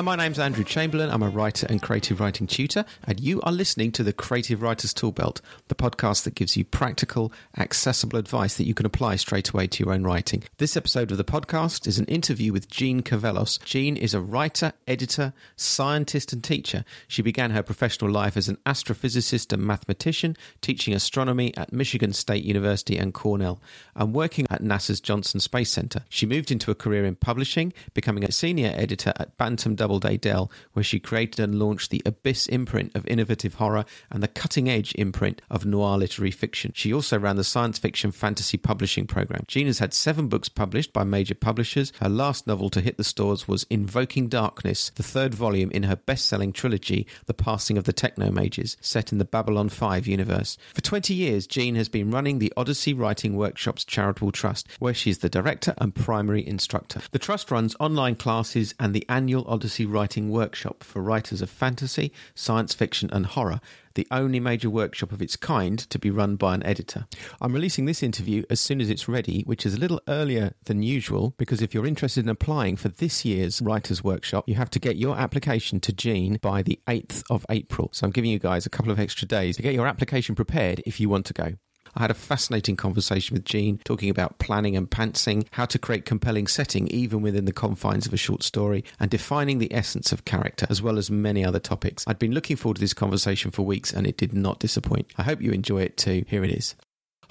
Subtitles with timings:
[0.00, 1.10] Hi, my name's Andrew Chamberlain.
[1.10, 4.94] I'm a writer and creative writing tutor, and you are listening to the Creative Writers
[4.94, 9.66] Toolbelt, the podcast that gives you practical, accessible advice that you can apply straight away
[9.66, 10.44] to your own writing.
[10.56, 13.62] This episode of the podcast is an interview with Jeanne Cavelos.
[13.62, 16.82] Jeanne is a writer, editor, scientist, and teacher.
[17.06, 22.44] She began her professional life as an astrophysicist and mathematician, teaching astronomy at Michigan State
[22.44, 23.60] University and Cornell,
[23.94, 26.06] and working at NASA's Johnson Space Center.
[26.08, 30.52] She moved into a career in publishing, becoming a senior editor at Bantam Doubleday Dell,
[30.72, 34.94] where she created and launched the Abyss imprint of innovative horror and the cutting edge
[34.94, 36.70] imprint of noir literary fiction.
[36.76, 39.42] She also ran the science fiction fantasy publishing program.
[39.48, 41.92] Jeanne has had seven books published by major publishers.
[42.00, 45.96] Her last novel to hit the stores was Invoking Darkness, the third volume in her
[45.96, 50.56] best selling trilogy, The Passing of the Techno Mages, set in the Babylon 5 universe.
[50.72, 55.10] For 20 years, Jeanne has been running the Odyssey Writing Workshops Charitable Trust, where she
[55.10, 57.00] is the director and primary instructor.
[57.10, 62.12] The trust runs online classes and the annual Odyssey Writing Workshop for writers of fantasy,
[62.34, 63.60] science fiction, and horror,
[63.94, 67.06] the only major workshop of its kind to be run by an editor.
[67.40, 70.82] I'm releasing this interview as soon as it's ready, which is a little earlier than
[70.82, 74.78] usual because if you're interested in applying for this year's Writers' Workshop, you have to
[74.78, 77.90] get your application to Jeanne by the 8th of April.
[77.92, 80.82] So I'm giving you guys a couple of extra days to get your application prepared
[80.86, 81.54] if you want to go.
[81.94, 86.04] I had a fascinating conversation with Jeanne talking about planning and pantsing, how to create
[86.04, 90.24] compelling setting even within the confines of a short story, and defining the essence of
[90.24, 92.04] character, as well as many other topics.
[92.06, 95.12] I'd been looking forward to this conversation for weeks and it did not disappoint.
[95.18, 96.24] I hope you enjoy it too.
[96.28, 96.74] Here it is.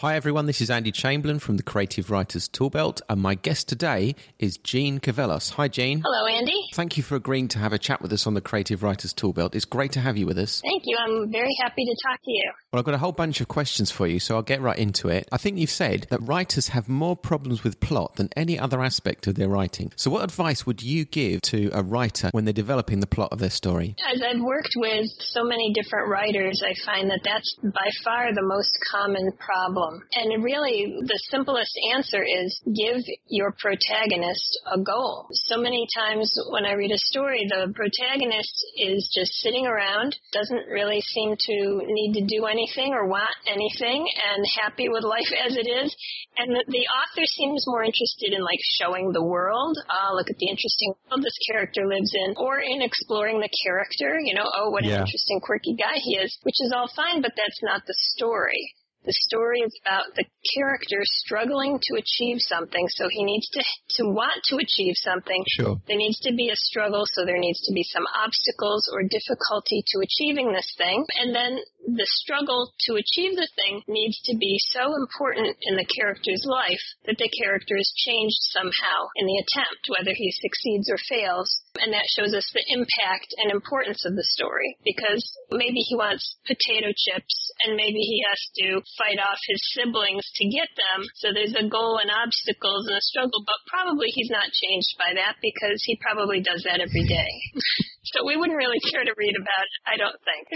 [0.02, 4.16] Hi everyone, this is Andy Chamberlain from the Creative Writers Toolbelt, and my guest today
[4.40, 5.50] is Jeanne Cavelos.
[5.56, 6.02] Hi, Jeanne.
[6.06, 6.56] Hello, Andy.
[6.74, 9.56] Thank you for agreeing to have a chat with us on the Creative Writers Toolbelt.
[9.56, 10.62] It's great to have you with us.
[10.62, 10.96] Thank you.
[10.98, 12.50] I'm very happy to talk to you.
[12.72, 15.10] Well, I've got a whole bunch of questions for you, so I'll get right into
[15.10, 15.28] it.
[15.34, 19.28] I think you've said that writers have more problems with plot than any other aspect
[19.28, 19.92] of their writing.
[19.98, 23.40] So, what advice would you give to a writer when they're developing the plot of
[23.40, 23.98] their story?
[24.16, 28.44] As I've worked with so many different writers, I find that that's by far the
[28.44, 29.89] most common problem.
[30.14, 35.28] And really, the simplest answer is give your protagonist a goal.
[35.50, 40.68] So many times when I read a story, the protagonist is just sitting around, doesn't
[40.68, 41.56] really seem to
[41.86, 45.96] need to do anything or want anything, and happy with life as it is.
[46.38, 49.78] And the, the author seems more interested in like showing the world.
[49.90, 54.20] Uh, look at the interesting world this character lives in, or in exploring the character.
[54.24, 54.96] You know, oh, what Yeah.
[54.96, 58.74] an interesting, quirky guy he is, which is all fine, but that's not the story.
[59.10, 63.62] The story is about the character struggling to achieve something, so he needs to
[63.98, 65.42] to want to achieve something.
[65.58, 65.82] Sure.
[65.90, 69.82] There needs to be a struggle, so there needs to be some obstacles or difficulty
[69.82, 71.10] to achieving this thing.
[71.18, 71.58] And then
[71.96, 76.86] the struggle to achieve the thing needs to be so important in the character's life
[77.06, 81.50] that the character is changed somehow in the attempt, whether he succeeds or fails.
[81.80, 86.38] And that shows us the impact and importance of the story because maybe he wants
[86.44, 88.68] potato chips and maybe he has to
[89.00, 91.08] fight off his siblings to get them.
[91.16, 95.16] So there's a goal and obstacles and a struggle, but probably he's not changed by
[95.16, 97.32] that because he probably does that every day.
[98.14, 100.48] so we wouldn't really care to read about it, I don't think.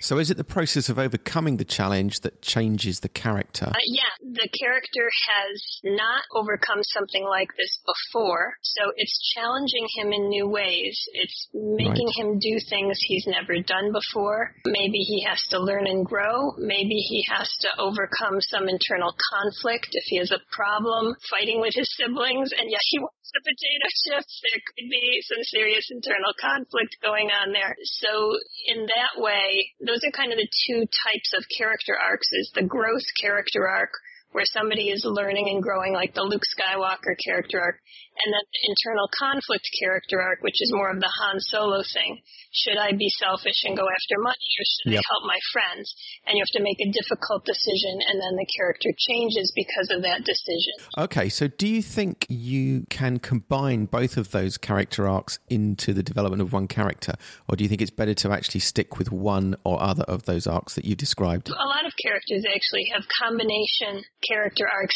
[0.00, 3.66] So, is it the process of overcoming the challenge that changes the character?
[3.66, 10.12] Uh, yeah, the character has not overcome something like this before, so it's challenging him
[10.12, 10.96] in new ways.
[11.14, 12.26] It's making Right.
[12.26, 14.54] him do things he's never done before.
[14.66, 16.52] Maybe he has to learn and grow.
[16.58, 21.74] Maybe he has to overcome some internal conflict if he has a problem fighting with
[21.74, 24.34] his siblings, and yet he wants the potato chips.
[24.42, 27.76] There could be some serious internal conflict going on there.
[28.02, 28.36] So,
[28.66, 32.66] in that way, those are kind of the two types of character arcs is the
[32.66, 33.92] growth character arc
[34.32, 37.76] where somebody is learning and growing like the Luke Skywalker character arc
[38.24, 42.20] and then the internal conflict character arc which is more of the Han Solo thing
[42.52, 45.02] should I be selfish and go after money or should Yep.
[45.04, 45.94] I help my friends
[46.26, 50.02] and you have to make a difficult decision and then the character changes because of
[50.02, 55.38] that decision Okay, so do you think you can combine both of those character arcs
[55.48, 57.14] into the development of one character,
[57.48, 60.46] or do you think it's better to actually stick with one or other of those
[60.46, 61.48] arcs that you described?
[61.48, 64.94] a lot of characters actually have combination character arcs,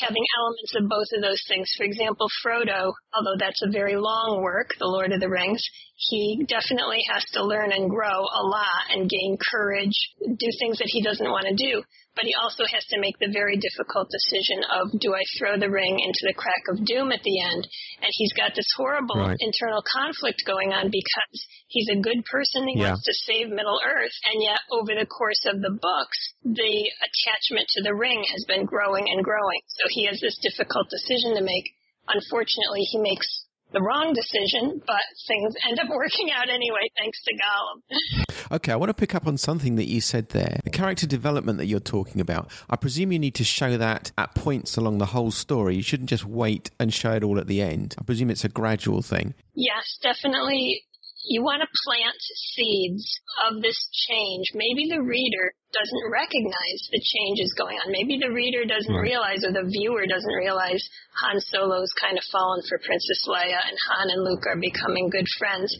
[0.00, 1.68] having elements of both of those things.
[1.76, 5.62] For example, Frodo, although that's a very long work, The Lord of the Rings,
[5.96, 10.90] he definitely has to learn and grow a lot and gain courage, do things that
[10.90, 11.82] he doesn't want to do.
[12.14, 15.70] But he also has to make the very difficult decision of do I throw the
[15.70, 17.66] ring into the crack of doom at the end?
[18.02, 19.36] And he's got this horrible Right.
[19.40, 22.68] internal conflict going on because he's a good person.
[22.68, 22.94] He Yeah.
[22.94, 24.14] wants to save Middle Earth.
[24.30, 28.64] And yet, over the course of the books, the attachment to the ring has been
[28.64, 29.60] growing and growing.
[29.66, 31.66] So he has this difficult decision to make.
[32.08, 37.34] Unfortunately, he makes the wrong decision, but things end up working out anyway, thanks to
[37.34, 38.24] Gollum.
[38.52, 40.60] Okay, I want to pick up on something that you said there.
[40.64, 42.52] The character development that you're talking about.
[42.70, 45.74] I presume you need to show that at points along the whole story.
[45.74, 47.96] You shouldn't just wait and show it all at the end.
[47.98, 49.34] I presume it's a gradual thing.
[49.54, 50.84] Yes, definitely
[51.24, 52.20] you want to plant
[52.52, 53.04] seeds
[53.48, 54.52] of this change.
[54.52, 57.88] Maybe the reader doesn't recognize the change is going on.
[57.90, 59.08] Maybe the reader doesn't right.
[59.08, 60.84] realize or the viewer doesn't realize
[61.24, 65.26] Han Solo's kind of fallen for Princess Leia and Han and Luke are becoming good
[65.40, 65.72] friends.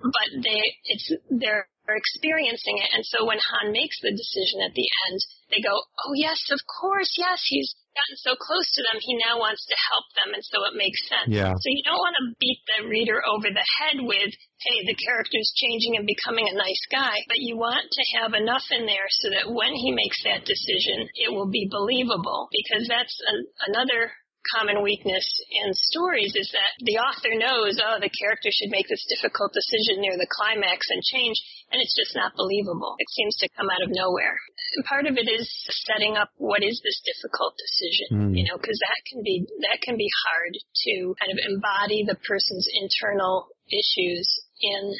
[0.00, 2.90] But they, it's, they're experiencing it.
[2.96, 5.18] And so when Han makes the decision at the end,
[5.52, 9.40] they go, oh yes, of course, yes, he's gotten so close to them, he now
[9.40, 11.32] wants to help them, and so it makes sense.
[11.32, 11.56] Yeah.
[11.56, 15.48] So you don't want to beat the reader over the head with, hey, the character's
[15.56, 19.32] changing and becoming a nice guy, but you want to have enough in there so
[19.32, 23.34] that when he makes that decision, it will be believable, because that's a,
[23.72, 24.12] another
[24.54, 29.02] common weakness in stories is that the author knows, oh, the character should make this
[29.10, 31.36] difficult decision near the climax and change,
[31.72, 32.94] and it's just not believable.
[32.98, 34.36] It seems to come out of nowhere.
[34.76, 35.48] And part of it is
[35.86, 38.32] setting up what is this difficult decision, mm.
[38.36, 42.18] you know, because that can be that can be hard to kind of embody the
[42.22, 44.26] person's internal issues
[44.60, 44.94] in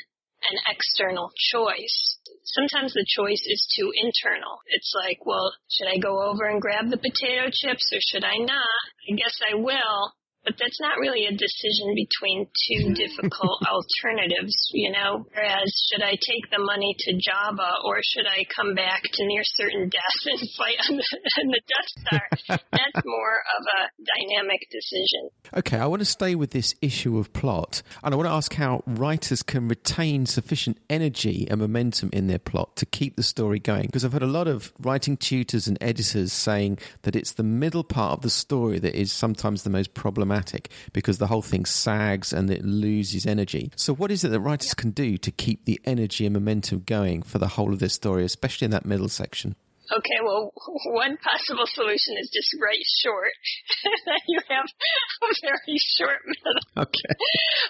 [0.51, 2.16] an external choice
[2.57, 4.59] sometimes the choice is too internal.
[4.73, 8.41] It's like, well, should I go over and grab the potato chips or should I
[8.41, 8.83] not?
[9.05, 10.17] I guess I will
[10.47, 12.95] but that's not really a decision between two mm-hmm.
[12.95, 15.27] difficult alternatives, you know.
[15.35, 19.43] Whereas, should I take the money to Jabba or should I come back to near
[19.43, 21.07] certain death and fight on the,
[21.43, 22.61] on the Death Star?
[22.71, 25.31] that's more of a dynamic decision.
[25.57, 28.55] Okay, I want to stay with this issue of plot, and I want to ask
[28.55, 33.59] how writers can retain sufficient energy and momentum in their plot to keep the story
[33.59, 33.87] going.
[33.87, 37.83] Because I've had a lot of writing tutors and editors saying that it's the middle
[37.83, 41.65] part of the story that is sometimes the most problematic problematic because the whole thing
[41.65, 43.71] sags and it loses energy.
[43.77, 47.23] So, what is it that writers can do to keep the energy and momentum going
[47.23, 49.57] for the whole of this story, especially in that middle section?
[49.87, 50.53] Okay, well,
[50.99, 53.31] one possible solution is just write short.
[54.07, 56.89] then you have a very short middle.
[56.89, 57.15] Okay.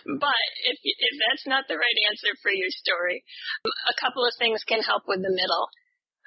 [0.07, 3.25] But if if that's not the right answer for your story,
[3.67, 5.69] a couple of things can help with the middle.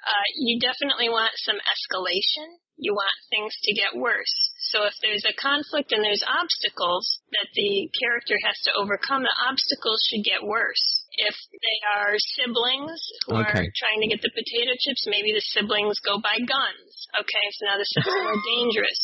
[0.00, 2.56] Uh, you definitely want some escalation.
[2.80, 4.32] You want things to get worse.
[4.72, 9.40] So if there's a conflict and there's obstacles that the character has to overcome, the
[9.44, 11.04] obstacles should get worse.
[11.20, 12.96] If they are siblings
[13.28, 13.66] who okay.
[13.66, 16.90] are trying to get the potato chips, maybe the siblings go buy guns.
[17.20, 19.00] Okay, so now the siblings are dangerous.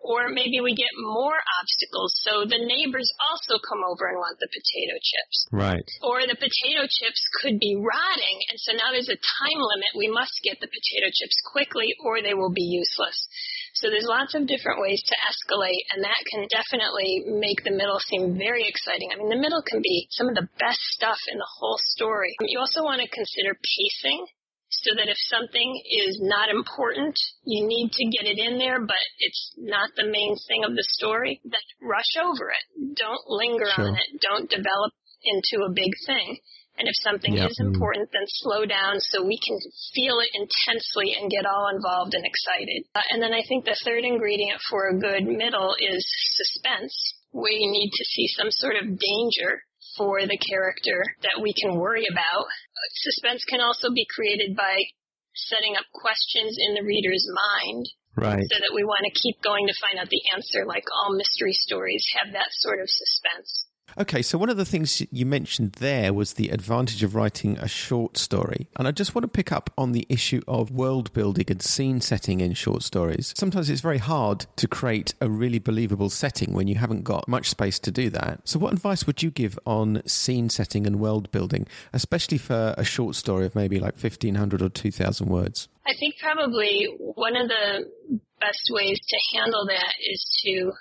[0.00, 2.16] Or maybe we get more obstacles.
[2.24, 5.36] So the neighbors also come over and want the potato chips.
[5.52, 5.88] Right.
[6.00, 8.38] Or the potato chips could be rotting.
[8.48, 9.92] And so now there's a time limit.
[9.92, 13.28] We must get the potato chips quickly or they will be useless.
[13.74, 18.00] So there's lots of different ways to escalate, and that can definitely make the middle
[18.00, 19.08] seem very exciting.
[19.12, 22.34] I mean, the middle can be some of the best stuff in the whole story.
[22.40, 24.26] You also want to consider pacing
[24.70, 25.70] so that if something
[26.06, 27.14] is not important,
[27.44, 30.86] you need to get it in there, but it's not the main thing of the
[30.94, 32.94] story, then rush over it.
[32.94, 33.88] Don't linger sure.
[33.88, 34.08] on it.
[34.22, 34.94] Don't develop
[35.24, 36.38] into a big thing.
[36.78, 37.50] And if something yep.
[37.50, 39.58] is important, then slow down so we can
[39.92, 42.88] feel it intensely and get all involved and excited.
[42.94, 46.00] Uh, and then I think the third ingredient for a good middle is
[46.40, 46.94] suspense.
[47.34, 49.60] We need to see some sort of danger
[49.96, 52.46] for the character that we can worry about.
[53.02, 54.78] Suspense can also be created by
[55.34, 57.86] setting up questions in the reader's mind.
[58.16, 58.42] Right.
[58.42, 61.54] So that we want to keep going to find out the answer, like all mystery
[61.54, 63.69] stories have that sort of suspense.
[63.98, 67.68] Okay, so one of the things you mentioned there was the advantage of writing a
[67.68, 68.68] short story.
[68.76, 72.00] And I just want to pick up on the issue of world building and scene
[72.00, 73.34] setting in short stories.
[73.36, 77.50] Sometimes it's very hard to create a really believable setting when you haven't got much
[77.50, 78.40] space to do that.
[78.44, 82.84] So, what advice would you give on scene setting and world building, especially for a
[82.84, 85.68] short story of maybe like 1500 or 2000 words?
[85.86, 87.88] I think probably one of the
[88.40, 90.72] best ways to handle that is to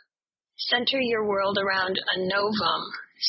[0.68, 2.84] center your world around a novum,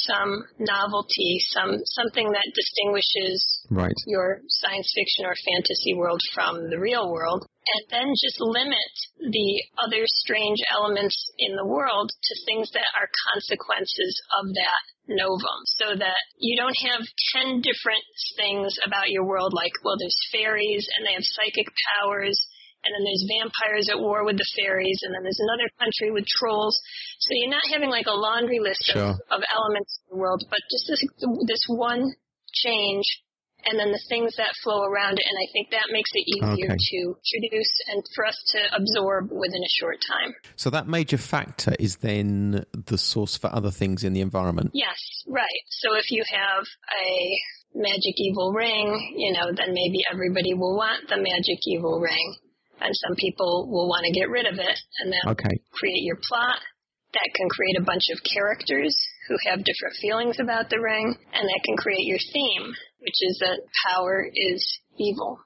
[0.07, 3.95] some novelty, some something that distinguishes right.
[4.07, 9.63] your science fiction or fantasy world from the real world, and then just limit the
[9.85, 15.87] other strange elements in the world to things that are consequences of that novum so
[15.99, 17.03] that you don't have
[17.35, 18.07] 10 different
[18.39, 21.67] things about your world like well there's fairies and they have psychic
[21.99, 22.39] powers
[22.85, 26.27] and then there's vampires at war with the fairies, and then there's another country with
[26.27, 26.81] trolls.
[27.21, 29.17] So you're not having like a laundry list sure.
[29.17, 31.03] of, of elements in the world, but just this
[31.47, 32.13] this one
[32.53, 33.05] change
[33.67, 35.27] and then the things that flow around it.
[35.29, 36.77] And I think that makes it easier Okay.
[36.81, 40.35] to produce and for us to absorb within a short time.
[40.57, 44.71] So that major factor is then the source for other things in the environment.
[44.73, 45.63] Yes, right.
[45.69, 47.39] So if you have a
[47.75, 52.37] magic evil ring, you know, then maybe everybody will want the magic evil ring.
[52.81, 55.55] And some people will want to get rid of it and then Okay.
[55.73, 56.59] create your plot.
[57.13, 58.95] That can create a bunch of characters
[59.29, 63.39] who have different feelings about the ring, and that can create your theme, which is
[63.43, 63.59] that
[63.91, 64.63] power is
[64.97, 65.39] evil.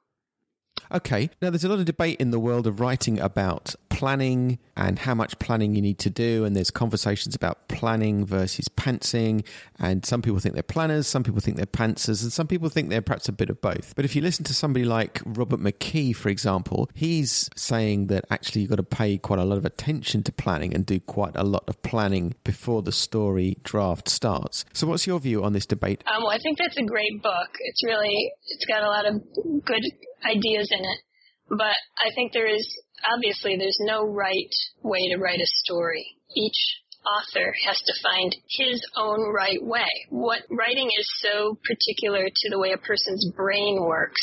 [0.92, 1.30] Okay.
[1.40, 5.14] Now, there's a lot of debate in the world of writing about planning and how
[5.14, 6.44] much planning you need to do.
[6.44, 9.46] And there's conversations about planning versus pantsing.
[9.78, 12.88] And some people think they're planners, some people think they're pantsers, and some people think
[12.88, 13.94] they're perhaps a bit of both.
[13.94, 18.62] But if you listen to somebody like Robert McKee, for example, he's saying that actually
[18.62, 21.44] you've got to pay quite a lot of attention to planning and do quite a
[21.44, 24.64] lot of planning before the story draft starts.
[24.72, 26.02] So, what's your view on this debate?
[26.06, 27.50] Um, well, I think that's a great book.
[27.60, 29.22] It's really, it's got a lot of
[29.64, 29.84] good
[30.24, 31.00] ideas in it.
[31.48, 32.66] But I think there is,
[33.12, 36.16] obviously, there's no right way to write a story.
[36.34, 36.56] Each
[37.04, 39.88] author has to find his own right way.
[40.08, 44.20] What writing is so particular to the way a person's brain works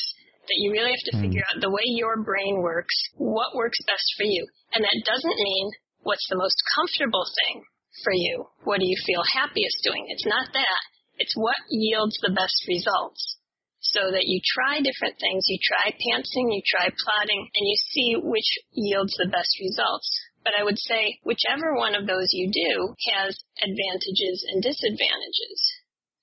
[0.49, 1.23] that you really have to hmm.
[1.23, 4.45] figure out the way your brain works, what works best for you.
[4.73, 7.63] And that doesn't mean what's the most comfortable thing
[8.03, 8.45] for you.
[8.63, 10.05] What do you feel happiest doing?
[10.09, 10.81] It's not that.
[11.19, 13.37] It's what yields the best results.
[13.81, 15.49] So that you try different things.
[15.49, 20.07] You try pantsing, you try plotting, and you see which yields the best results.
[20.45, 25.59] But I would say whichever one of those you do has advantages and disadvantages.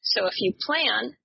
[0.02, 1.18] So if you plan,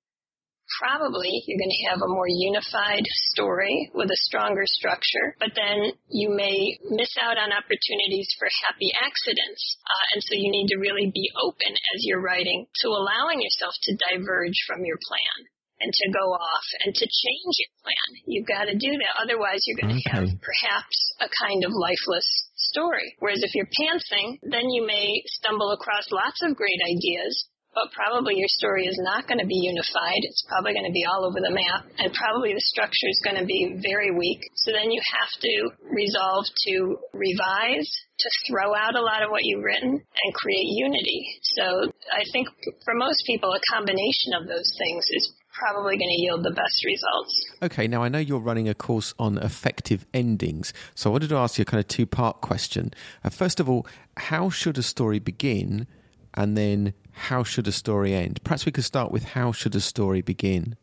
[0.81, 5.93] probably you're going to have a more unified story with a stronger structure, but then
[6.09, 9.61] you may miss out on opportunities for happy accidents.
[9.85, 13.73] Uh, and so you need to really be open as you're writing to allowing yourself
[13.83, 15.52] to diverge from your plan
[15.83, 18.09] and to go off and to change your plan.
[18.25, 19.19] You've got to do that.
[19.19, 20.15] Otherwise, you're going to Okay.
[20.15, 22.27] have perhaps a kind of lifeless
[22.71, 23.15] story.
[23.19, 28.37] Whereas if you're pantsing, then you may stumble across lots of great ideas, but probably
[28.37, 30.21] your story is not going to be unified.
[30.29, 33.41] It's probably going to be all over the map, and probably the structure is going
[33.41, 34.41] to be very weak.
[34.61, 35.53] So then you have to
[35.89, 36.73] resolve to
[37.17, 41.21] revise, to throw out a lot of what you've written, and create unity.
[41.57, 42.45] So I think
[42.85, 46.83] for most people, a combination of those things is probably going to yield the best
[46.85, 47.45] results.
[47.61, 50.73] Okay, now I know you're running a course on effective endings.
[50.95, 52.93] So I wanted to ask you a kind of two part question.
[53.23, 55.87] Uh, first of all, how should a story begin?
[56.33, 58.43] And then how should a story end?
[58.43, 60.75] Perhaps we could start with how should a story begin?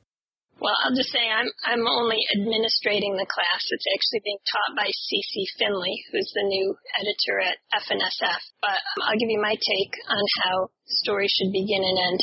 [0.61, 3.65] Well, I'll just say I'm I'm only administrating the class.
[3.73, 5.49] It's actually being taught by C.C.
[5.57, 7.57] Finlay, who's the new editor at
[7.89, 8.43] F&SF.
[8.61, 12.21] But I'll give you my take on how stories should begin and end.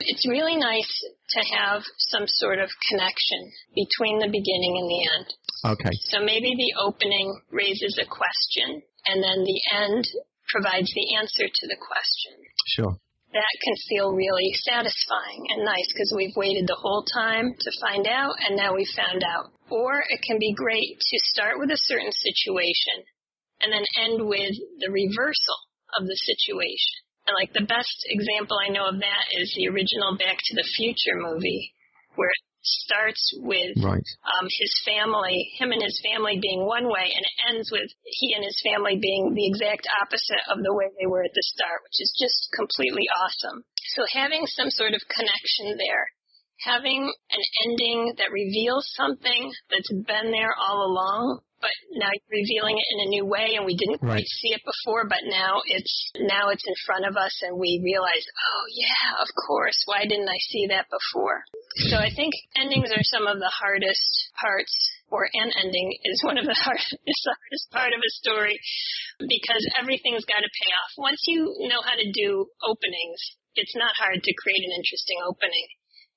[0.00, 0.92] It's really nice
[1.36, 5.28] to have some sort of connection between the beginning and the end.
[5.76, 5.94] Okay.
[6.08, 10.04] So maybe the opening raises a question, and then the end
[10.48, 12.34] provides the answer to the question
[12.66, 12.94] Sure.
[13.32, 18.08] that can feel really satisfying and nice because we've waited the whole time to find
[18.08, 19.52] out and now we've found out.
[19.70, 23.06] Or it can be great to start with a certain situation
[23.62, 25.58] and then end with the reversal
[26.00, 27.09] of the situation.
[27.34, 31.16] Like the best example I know of that is the original Back to the Future
[31.16, 31.74] movie
[32.16, 34.04] where it starts with Right.
[34.36, 38.34] um, his family, him and his family being one way, and it ends with he
[38.34, 41.80] and his family being the exact opposite of the way they were at the start,
[41.84, 43.64] which is just completely awesome.
[43.96, 46.12] So having some sort of connection there,
[46.64, 52.76] having an ending that reveals something that's been there all along, but now you're revealing
[52.76, 54.24] it in a new way, and we didn't Right.
[54.24, 57.80] quite see it before, but now it's now it's in front of us, and we
[57.84, 61.44] realize, oh yeah, of course, why didn't I see that before?
[61.92, 64.72] So I think endings are some of the hardest parts,
[65.10, 68.58] or an ending is one of the hardest, the hardest part of a story
[69.20, 70.92] because everything's got to pay off.
[70.96, 73.20] Once you know how to do openings,
[73.54, 75.68] it's not hard to create an interesting opening.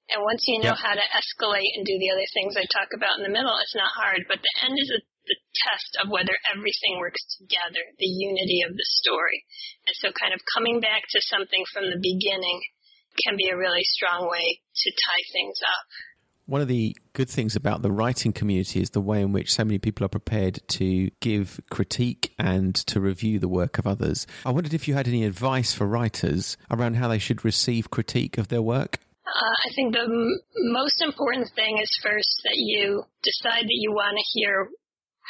[0.09, 0.83] And once you know Yep.
[0.83, 3.75] how to escalate and do the other things I talk about in the middle, it's
[3.75, 4.25] not hard.
[4.27, 8.75] But the end is a, the test of whether everything works together, the unity of
[8.75, 9.45] the story.
[9.87, 12.61] And so kind of coming back to something from the beginning
[13.23, 15.87] can be a really strong way to tie things up.
[16.45, 19.63] One of the good things about the writing community is the way in which so
[19.63, 24.27] many people are prepared to give critique and to review the work of others.
[24.45, 28.37] I wondered if you had any advice for writers around how they should receive critique
[28.37, 28.99] of their work.
[29.23, 30.39] Uh, I think the m-
[30.75, 34.67] most important thing is first that you decide that you want to hear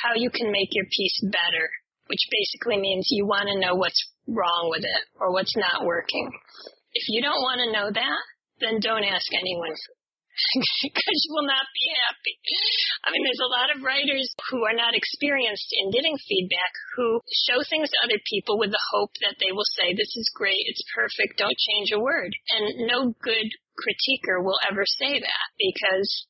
[0.02, 1.70] how you can make your piece better,
[2.08, 6.32] which basically means you want to know what's wrong with it or what's not working.
[6.94, 8.24] If you don't want to know that,
[8.60, 9.76] then don't ask anyone
[10.34, 12.36] because you will not be happy.
[13.06, 17.22] I mean, there's a lot of writers who are not experienced in giving feedback who
[17.46, 20.66] show things to other people with the hope that they will say, this is great,
[20.66, 22.34] it's perfect, don't change a word.
[22.58, 26.28] And no good critiquer will ever say that because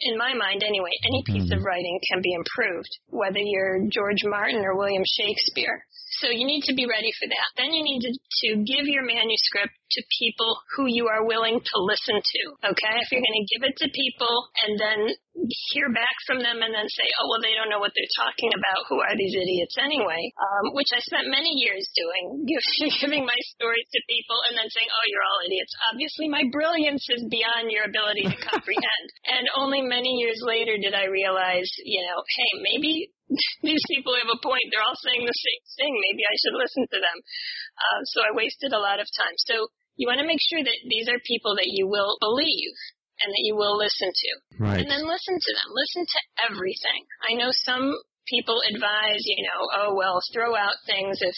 [0.00, 1.58] in my mind anyway, any piece mm-hmm.
[1.58, 5.84] of writing can be improved, whether you're George Martin or William Shakespeare.
[6.22, 7.48] So you need to be ready for that.
[7.58, 11.76] Then you need to, to give your manuscript to people who you are willing to
[11.82, 12.42] listen to.
[12.70, 12.94] Okay?
[13.02, 14.30] If you're going to give it to people
[14.62, 14.98] and then
[15.74, 18.54] hear back from them and then say, oh, well, they don't know what they're talking
[18.54, 18.86] about.
[18.86, 20.30] Who are these idiots anyway?
[20.38, 22.46] Um, which I spent many years doing,
[23.02, 25.74] giving my stories to people and then saying, oh, you're all idiots.
[25.90, 29.06] Obviously, my brilliance is beyond your ability to comprehend.
[29.26, 33.10] and only many years later did I realize, you know, hey, maybe
[33.66, 34.68] these people have a point.
[34.70, 35.92] They're all saying the same thing.
[35.92, 37.18] Maybe I should listen to them.
[37.76, 39.36] Uh, so I wasted a lot of time.
[39.48, 42.76] So you want to make sure that these are people that you will believe
[43.20, 44.30] and that you will listen to.
[44.58, 44.80] Right.
[44.82, 45.68] And then listen to them.
[45.72, 47.00] Listen to everything.
[47.28, 47.92] I know some
[48.26, 51.36] people advise, you know, oh well, throw out things if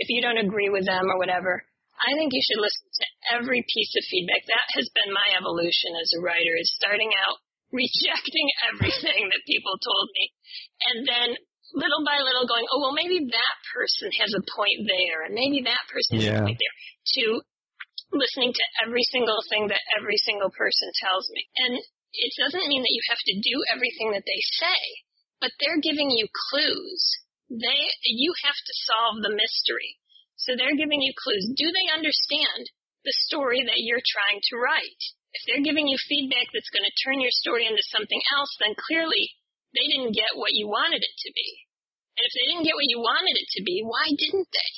[0.00, 1.64] if you don't agree with them or whatever.
[2.00, 3.06] I think you should listen to
[3.36, 4.48] every piece of feedback.
[4.48, 7.36] That has been my evolution as a writer is starting out
[7.72, 10.24] rejecting everything that people told me
[10.86, 11.28] and then
[11.74, 15.62] little by little going, oh, well, maybe that person has a point there, and maybe
[15.66, 16.34] that person yeah.
[16.34, 16.76] has a point there,
[17.14, 17.24] to
[18.10, 21.46] listening to every single thing that every single person tells me.
[21.62, 24.80] And it doesn't mean that you have to do everything that they say,
[25.38, 27.02] but they're giving you clues.
[27.50, 29.98] They, you have to solve the mystery.
[30.42, 31.54] So they're giving you clues.
[31.54, 32.66] Do they understand
[33.06, 35.02] the story that you're trying to write?
[35.32, 38.74] If they're giving you feedback that's going to turn your story into something else, then
[38.74, 39.30] clearly
[39.74, 41.50] they didn't get what you wanted it to be.
[42.18, 44.72] And if they didn't get what you wanted it to be, why didn't they?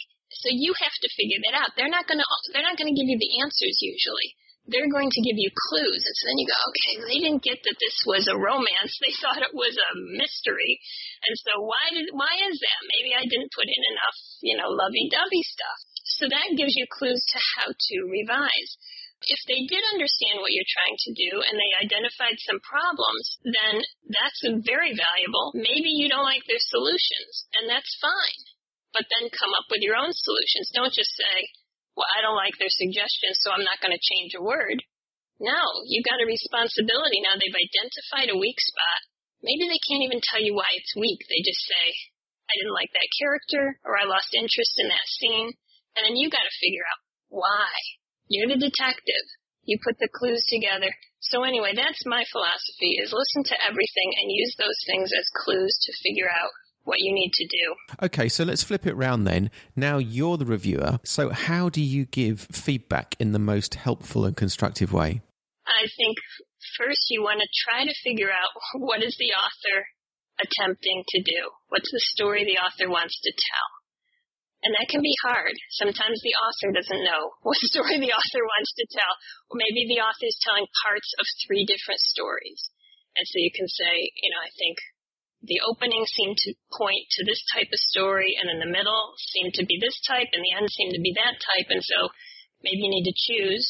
[0.45, 1.73] So you have to figure that out.
[1.77, 4.37] They're not going to they're not going to give you the answers usually.
[4.71, 7.59] They're going to give you clues, and so then you go, okay, they didn't get
[7.67, 8.95] that this was a romance.
[9.03, 10.79] They thought it was a mystery,
[11.27, 12.81] and so why did why is that?
[12.95, 15.79] Maybe I didn't put in enough, you know, lovey-dovey stuff.
[16.23, 18.71] So that gives you clues to how to revise.
[19.25, 23.75] If they did understand what you're trying to do and they identified some problems, then
[24.11, 25.55] that's very valuable.
[25.55, 28.43] Maybe you don't like their solutions, and that's fine.
[28.93, 30.75] But then come up with your own solutions.
[30.75, 31.49] Don't just say,
[31.97, 34.81] well, I don't like their suggestions, so I'm not going to change a word.
[35.41, 37.19] No, you've got a responsibility.
[37.25, 39.01] Now they've identified a weak spot.
[39.43, 41.19] Maybe they can't even tell you why it's weak.
[41.27, 41.87] They just say,
[42.47, 45.51] I didn't like that character, or I lost interest in that scene.
[45.97, 47.73] And then you've got to figure out why.
[48.33, 49.27] You're the detective.
[49.63, 50.89] You put the clues together.
[51.21, 55.77] So anyway, that's my philosophy is listen to everything and use those things as clues
[55.85, 56.49] to figure out
[56.85, 58.07] what you need to do.
[58.07, 59.51] Okay, so let's flip it round then.
[59.77, 60.99] Now you're the reviewer.
[61.05, 65.21] So how do you give feedback in the most helpful and constructive way?
[65.67, 66.17] I think
[66.79, 68.49] first you want to try to figure out
[68.81, 69.87] what is the author
[70.41, 71.51] attempting to do?
[71.69, 73.82] What's the story the author wants to tell?
[74.63, 75.59] And that can be hard.
[75.75, 79.15] Sometimes the author doesn't know what story the author wants to tell.
[79.51, 82.63] Or maybe the author is telling parts of three different stories.
[83.19, 84.79] And so you can say, you know, I think
[85.43, 89.53] the opening seemed to point to this type of story, and in the middle seemed
[89.59, 91.69] to be this type, and the end seemed to be that type.
[91.69, 92.15] And so
[92.63, 93.67] maybe you need to choose.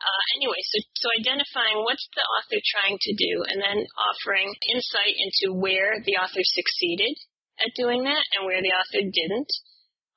[0.00, 5.14] Uh, anyway, so, so identifying what's the author trying to do, and then offering insight
[5.14, 7.14] into where the author succeeded
[7.60, 9.52] at doing that and where the author didn't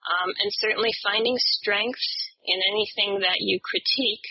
[0.07, 2.07] um, and certainly finding strengths
[2.45, 4.27] in anything that you critique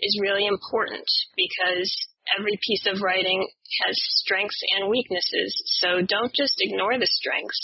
[0.00, 1.90] is really important because
[2.38, 3.48] every piece of writing
[3.86, 5.52] has strengths and weaknesses.
[5.80, 7.58] So don't just ignore the strengths.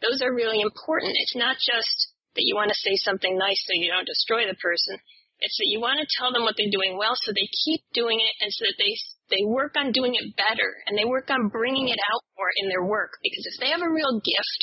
[0.00, 1.18] Those are really important.
[1.18, 4.58] It's not just that you want to say something nice so you don't destroy the
[4.58, 4.98] person.
[5.40, 8.22] It's that you want to tell them what they're doing well so they keep doing
[8.22, 8.94] it and so that they
[9.34, 12.68] they work on doing it better and they work on bringing it out more in
[12.68, 14.60] their work because if they have a real gift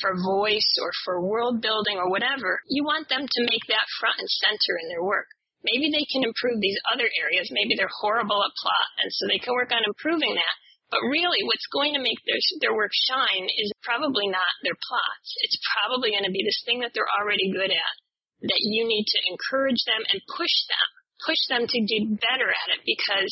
[0.00, 4.16] for voice or for world building or whatever, you want them to make that front
[4.18, 5.28] and center in their work.
[5.62, 7.52] Maybe they can improve these other areas.
[7.54, 10.56] Maybe they're horrible at plot, and so they can work on improving that.
[10.90, 15.28] But really, what's going to make their their work shine is probably not their plots.
[15.46, 17.94] It's probably going to be this thing that they're already good at.
[18.42, 20.88] That you need to encourage them and push them,
[21.24, 23.30] push them to do better at it because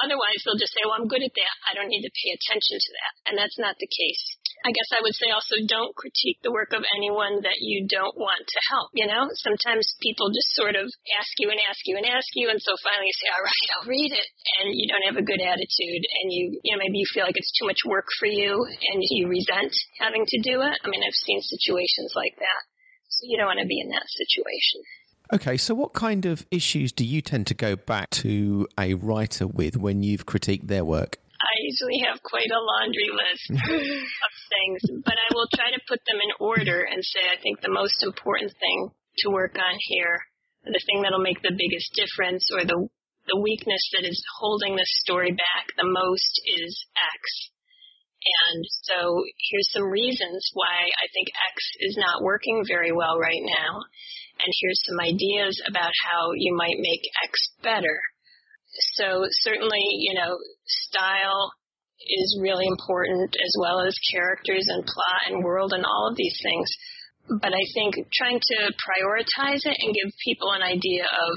[0.00, 1.54] otherwise they'll just say, "Well, I'm good at that.
[1.68, 4.24] I don't need to pay attention to that," and that's not the case.
[4.62, 8.14] I guess I would say also don't critique the work of anyone that you don't
[8.14, 8.94] want to help.
[8.94, 10.86] You know, sometimes people just sort of
[11.18, 13.68] ask you and ask you and ask you, and so finally you say, "All right,
[13.74, 14.28] I'll read it,"
[14.62, 17.36] and you don't have a good attitude, and you, you know, maybe you feel like
[17.36, 20.78] it's too much work for you, and you resent having to do it.
[20.78, 22.62] I mean, I've seen situations like that,
[23.10, 24.80] so you don't want to be in that situation.
[25.32, 29.46] Okay, so what kind of issues do you tend to go back to a writer
[29.46, 31.16] with when you've critiqued their work?
[31.40, 36.00] I usually have quite a laundry list of things, but I will try to put
[36.06, 38.90] them in order and say I think the most important thing
[39.24, 40.20] to work on here,
[40.64, 42.88] the thing that'll make the biggest difference or the
[43.28, 47.51] the weakness that is holding this story back the most is X.
[48.22, 53.42] And so here's some reasons why I think X is not working very well right
[53.42, 53.82] now.
[54.38, 57.32] And here's some ideas about how you might make X
[57.62, 58.00] better.
[58.96, 61.52] So certainly, you know, style
[62.00, 66.38] is really important as well as characters and plot and world and all of these
[66.42, 66.70] things.
[67.28, 71.32] But I think trying to prioritize it and give people an idea of,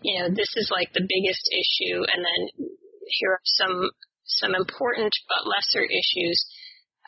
[0.00, 2.68] you know, this is like the biggest issue and then
[3.08, 3.90] here are some
[4.28, 6.38] some important but lesser issues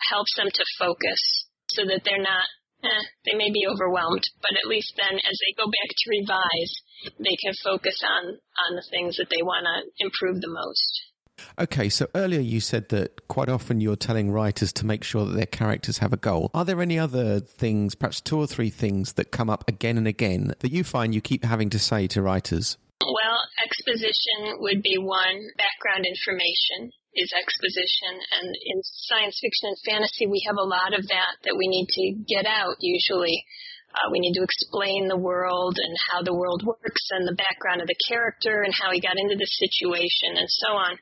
[0.09, 1.21] helps them to focus
[1.69, 2.47] so that they're not
[2.85, 6.73] eh, they may be overwhelmed, but at least then as they go back to revise,
[7.19, 11.11] they can focus on on the things that they want to improve the most.
[11.59, 15.33] Okay, so earlier you said that quite often you're telling writers to make sure that
[15.33, 16.51] their characters have a goal.
[16.53, 20.07] Are there any other things, perhaps two or three things, that come up again and
[20.07, 22.77] again that you find you keep having to say to writers?
[23.01, 28.21] Well, exposition would be one, background information is exposition.
[28.39, 31.89] And in science fiction and fantasy, we have a lot of that that we need
[31.89, 33.45] to get out usually.
[33.91, 37.81] Uh, we need to explain the world and how the world works and the background
[37.81, 40.95] of the character and how he got into the situation and so on.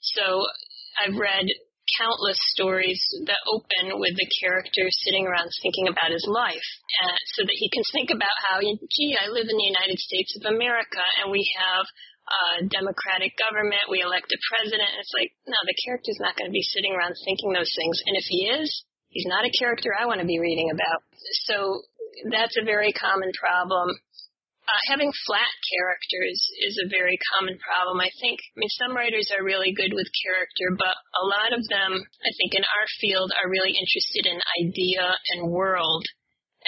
[0.00, 0.46] So
[1.02, 1.46] I've read
[1.96, 6.68] countless stories that open with the character sitting around thinking about his life
[7.04, 10.36] uh, so that he can think about how, gee, I live in the United States
[10.36, 11.86] of America and we have
[12.28, 14.84] a democratic government, we elect a president.
[14.84, 17.96] And It's like, no, the character's not going to be sitting around thinking those things.
[18.04, 18.68] And if he is,
[19.08, 21.00] he's not a character I want to be reading about.
[21.48, 21.80] So
[22.30, 23.96] that's a very common problem.
[24.68, 28.04] Uh, having flat characters is a very common problem.
[28.04, 31.64] I think, I mean, some writers are really good with character, but a lot of
[31.72, 36.04] them, I think, in our field are really interested in idea and world.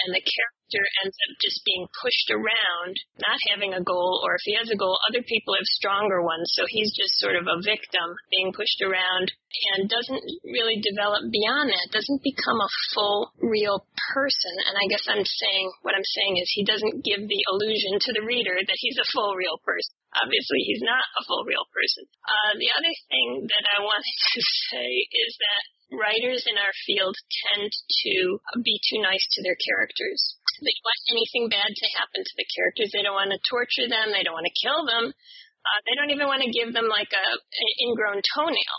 [0.01, 4.35] And the character character ends up just being pushed around, not having a goal, or
[4.35, 6.51] if he has a goal, other people have stronger ones.
[6.55, 9.31] So he's just sort of a victim being pushed around
[9.75, 13.83] and doesn't really develop beyond that, doesn't become a full, real
[14.15, 14.55] person.
[14.71, 18.11] And I guess I'm saying, what I'm saying is he doesn't give the illusion to
[18.15, 19.91] the reader that he's a full, real person.
[20.11, 22.03] Obviously, he's not a full, real person.
[22.23, 27.15] Uh, the other thing that I wanted to say is that writers in our field
[27.47, 28.15] tend to
[28.63, 30.19] be too nice to their characters.
[30.63, 32.91] They want anything bad to happen to the characters.
[32.91, 34.15] They don't want to torture them.
[34.15, 35.11] They don't want to kill them.
[35.11, 38.77] Uh, they don't even want to give them like a an ingrown toenail.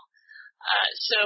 [0.62, 1.20] Uh, so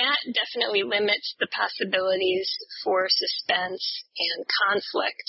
[0.00, 2.48] that definitely limits the possibilities
[2.84, 3.84] for suspense
[4.16, 5.26] and conflict.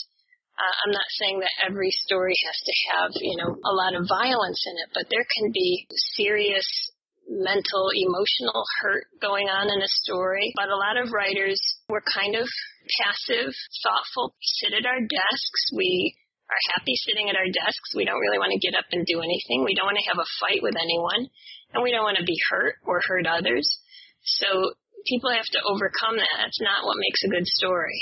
[0.56, 4.08] Uh, I'm not saying that every story has to have, you know, a lot of
[4.08, 6.68] violence in it, but there can be serious
[7.30, 10.52] mental, emotional hurt going on in a story.
[10.58, 12.50] But a lot of writers were kind of
[13.00, 13.54] passive,
[13.86, 15.62] thoughtful, sit at our desks.
[15.78, 16.18] We
[16.50, 17.94] are happy sitting at our desks.
[17.94, 19.62] We don't really want to get up and do anything.
[19.62, 21.30] We don't want to have a fight with anyone.
[21.78, 23.70] And we don't want to be hurt or hurt others.
[24.26, 24.74] So
[25.06, 26.36] people have to overcome that.
[26.42, 28.02] That's not what makes a good story.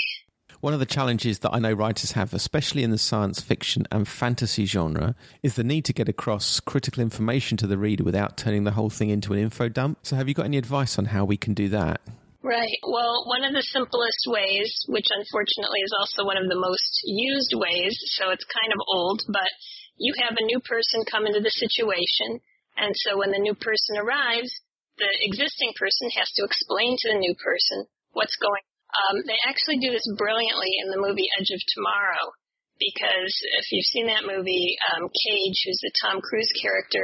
[0.60, 4.08] One of the challenges that I know writers have, especially in the science fiction and
[4.08, 8.64] fantasy genre, is the need to get across critical information to the reader without turning
[8.64, 9.98] the whole thing into an info dump.
[10.02, 12.00] So, have you got any advice on how we can do that?
[12.42, 12.74] Right.
[12.82, 17.54] Well, one of the simplest ways, which unfortunately is also one of the most used
[17.54, 19.50] ways, so it's kind of old, but
[19.96, 22.42] you have a new person come into the situation,
[22.76, 24.50] and so when the new person arrives,
[24.98, 29.78] the existing person has to explain to the new person what's going um, they actually
[29.78, 32.32] do this brilliantly in the movie Edge of Tomorrow
[32.78, 37.02] because if you've seen that movie, um, Cage, who's the Tom Cruise character,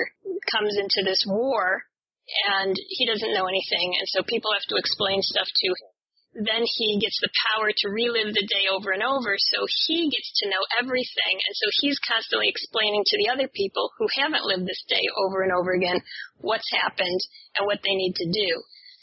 [0.51, 1.83] comes into this war
[2.49, 5.93] and he doesn't know anything, and so people have to explain stuff to him.
[6.49, 10.31] Then he gets the power to relive the day over and over, so he gets
[10.41, 14.67] to know everything, and so he's constantly explaining to the other people who haven't lived
[14.67, 16.01] this day over and over again
[16.41, 17.21] what's happened
[17.61, 18.51] and what they need to do.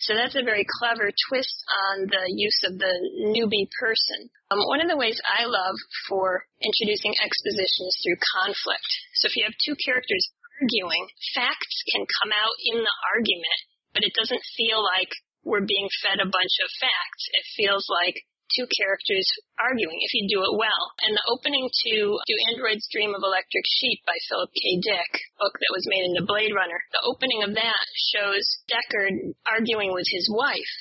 [0.01, 1.57] So that's a very clever twist
[1.93, 2.93] on the use of the
[3.29, 4.33] newbie person.
[4.49, 5.77] Um, one of the ways I love
[6.09, 8.89] for introducing exposition is through conflict.
[9.21, 10.25] So if you have two characters
[10.57, 11.05] arguing,
[11.37, 13.59] facts can come out in the argument,
[13.93, 15.13] but it doesn't feel like
[15.45, 17.23] we're being fed a bunch of facts.
[17.37, 18.17] It feels like
[18.55, 19.27] two characters
[19.59, 20.83] arguing if you do it well.
[21.05, 21.93] And the opening to
[22.27, 24.63] Do Androids Dream of Electric Sheep by Philip K.
[24.83, 29.93] Dick, book that was made into Blade Runner, the opening of that shows Deckard arguing
[29.93, 30.73] with his wife.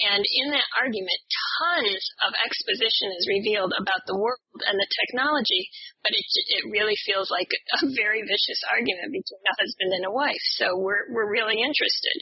[0.00, 1.20] And in that argument,
[1.60, 5.68] tons of exposition is revealed about the world and the technology,
[6.00, 6.24] but it,
[6.56, 10.40] it really feels like a very vicious argument between a husband and a wife.
[10.56, 12.16] So we're, we're really interested.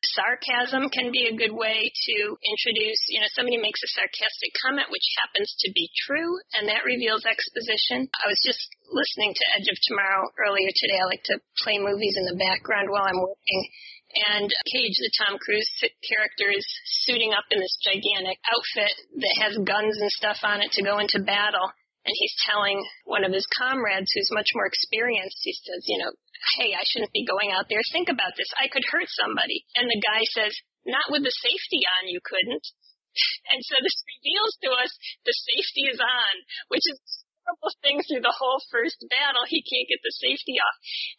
[0.00, 4.88] Sarcasm can be a good way to introduce, you know, somebody makes a sarcastic comment
[4.88, 8.08] which happens to be true and that reveals exposition.
[8.16, 10.98] I was just listening to Edge of Tomorrow earlier today.
[10.98, 13.62] I like to play movies in the background while I'm working.
[14.10, 15.70] And Cage, the Tom Cruise
[16.02, 16.66] character, is
[17.06, 20.98] suiting up in this gigantic outfit that has guns and stuff on it to go
[20.98, 21.70] into battle.
[22.04, 26.12] And he's telling one of his comrades who's much more experienced, he says, you know,
[26.56, 27.84] hey, I shouldn't be going out there.
[27.92, 28.48] Think about this.
[28.56, 29.68] I could hurt somebody.
[29.76, 30.56] And the guy says,
[30.88, 32.64] not with the safety on, you couldn't.
[33.50, 34.92] And so this reveals to us
[35.26, 36.34] the safety is on,
[36.70, 36.98] which is
[37.80, 39.46] thing through the whole first battle.
[39.46, 40.76] He can't get the safety off.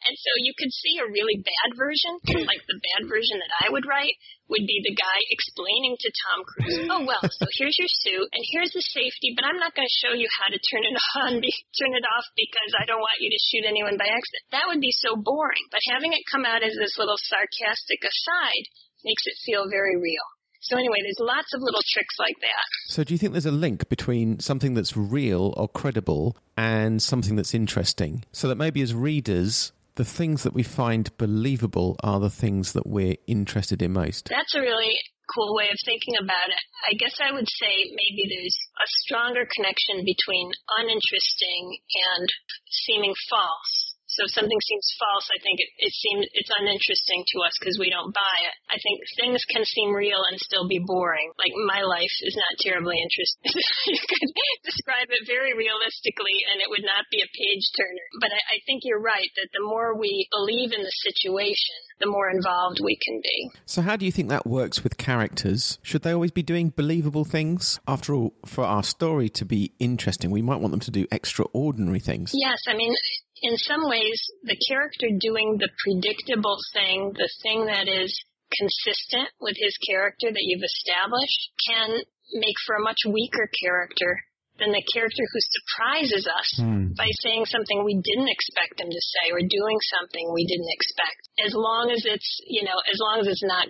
[0.07, 2.19] And so you could see a really bad version,
[2.51, 4.15] like the bad version that I would write
[4.51, 6.91] would be the guy explaining to Tom Cruise, mm.
[6.91, 9.99] oh well, so here's your suit and here's the safety, but I'm not going to
[10.03, 13.31] show you how to turn it on, turn it off because I don't want you
[13.31, 14.43] to shoot anyone by accident.
[14.51, 15.63] That would be so boring.
[15.71, 18.65] But having it come out as this little sarcastic aside
[19.07, 20.27] makes it feel very real.
[20.61, 22.65] So anyway, there's lots of little tricks like that.
[22.87, 27.35] So do you think there's a link between something that's real or credible and something
[27.35, 28.23] that's interesting?
[28.31, 32.85] So that maybe as readers, the things that we find believable are the things that
[32.85, 34.29] we're interested in most.
[34.29, 34.93] That's a really
[35.33, 36.63] cool way of thinking about it.
[36.89, 41.79] I guess I would say maybe there's a stronger connection between uninteresting
[42.15, 42.27] and
[42.69, 43.80] seeming false.
[44.11, 47.79] So if something seems false, I think it, it seems it's uninteresting to us because
[47.79, 48.55] we don't buy it.
[48.67, 51.31] I think things can seem real and still be boring.
[51.39, 53.55] Like my life is not terribly interesting.
[53.95, 54.31] you could
[54.67, 58.07] describe it very realistically and it would not be a page turner.
[58.19, 62.11] But I, I think you're right that the more we believe in the situation, the
[62.11, 63.51] more involved we can be.
[63.65, 65.79] So, how do you think that works with characters?
[65.83, 67.79] Should they always be doing believable things?
[67.87, 71.99] After all, for our story to be interesting, we might want them to do extraordinary
[71.99, 72.31] things.
[72.33, 72.93] Yes, I mean,
[73.41, 78.13] in some ways, the character doing the predictable thing, the thing that is
[78.53, 81.89] consistent with his character that you've established, can
[82.37, 84.21] make for a much weaker character
[84.59, 86.93] than the character who surprises us mm.
[86.93, 91.21] by saying something we didn't expect him to say or doing something we didn't expect.
[91.41, 93.67] As long as it's, you know, as long as it's not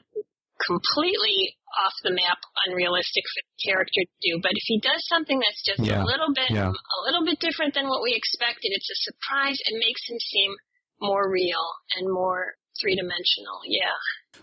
[0.67, 4.39] completely off the map, unrealistic for the character to do.
[4.41, 6.04] But if he does something that's just yeah.
[6.04, 6.69] a little bit, yeah.
[6.69, 9.58] a little bit different than what we expected, it's a surprise.
[9.65, 10.52] It makes him seem
[11.02, 11.63] more real
[11.97, 13.60] and more three dimensional.
[13.65, 13.95] Yeah.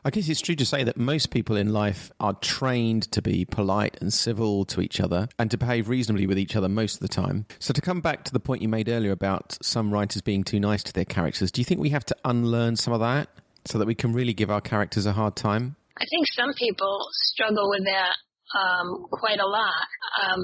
[0.04, 3.44] I guess it's true to say that most people in life are trained to be
[3.44, 7.00] polite and civil to each other and to behave reasonably with each other most of
[7.00, 7.46] the time.
[7.58, 10.60] So, to come back to the point you made earlier about some writers being too
[10.60, 13.28] nice to their characters, do you think we have to unlearn some of that
[13.64, 15.76] so that we can really give our characters a hard time?
[15.98, 16.98] I think some people
[17.34, 18.14] struggle with that
[18.54, 19.86] um, quite a lot.
[20.22, 20.42] Um,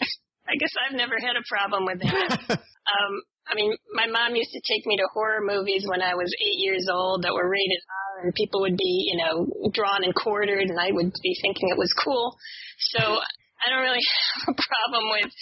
[0.48, 2.32] I guess I've never had a problem with that.
[2.50, 3.12] um,
[3.46, 6.58] I mean, my mom used to take me to horror movies when I was eight
[6.62, 10.70] years old that were rated R, and people would be, you know, drawn and quartered,
[10.70, 12.38] and I would be thinking it was cool.
[12.96, 14.02] So I don't really
[14.46, 15.32] have a problem with,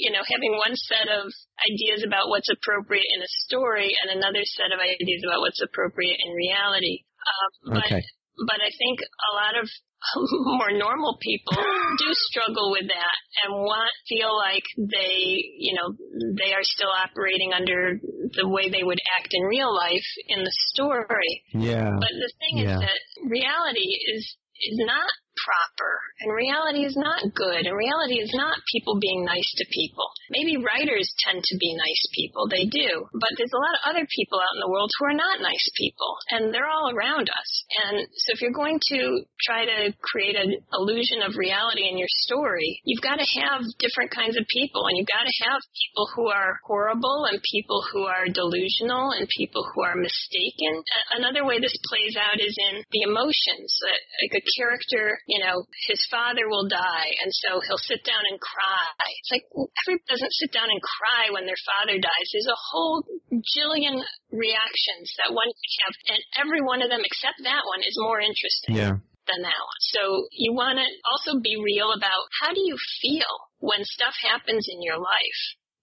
[0.00, 1.28] you know, having one set of
[1.66, 6.16] ideas about what's appropriate in a story and another set of ideas about what's appropriate
[6.16, 7.04] in reality.
[7.26, 9.68] Um, okay but I think a lot of
[10.58, 11.56] more normal people
[11.98, 15.94] do struggle with that and want feel like they you know
[16.36, 17.98] they are still operating under
[18.36, 22.64] the way they would act in real life in the story yeah but the thing
[22.64, 22.74] yeah.
[22.74, 25.92] is that reality is is not proper.
[26.20, 27.66] And reality is not good.
[27.68, 30.08] And reality is not people being nice to people.
[30.32, 32.48] Maybe writers tend to be nice people.
[32.48, 33.04] They do.
[33.12, 35.68] But there's a lot of other people out in the world who are not nice
[35.76, 36.16] people.
[36.32, 37.50] And they're all around us.
[37.84, 42.10] And so if you're going to try to create an illusion of reality in your
[42.24, 44.88] story, you've got to have different kinds of people.
[44.88, 49.28] And you've got to have people who are horrible and people who are delusional and
[49.36, 50.80] people who are mistaken.
[51.12, 53.68] Another way this plays out is in the emotions.
[53.84, 58.38] Like a character you know, his father will die, and so he'll sit down and
[58.38, 58.94] cry.
[59.18, 59.46] It's like
[59.82, 62.28] everybody doesn't sit down and cry when their father dies.
[62.30, 63.02] There's a whole
[63.34, 67.98] jillion reactions that one can have, and every one of them except that one is
[67.98, 68.78] more interesting.
[68.78, 69.02] Yeah.
[69.26, 69.82] Than that one.
[69.90, 74.70] So you want to also be real about how do you feel when stuff happens
[74.70, 75.40] in your life?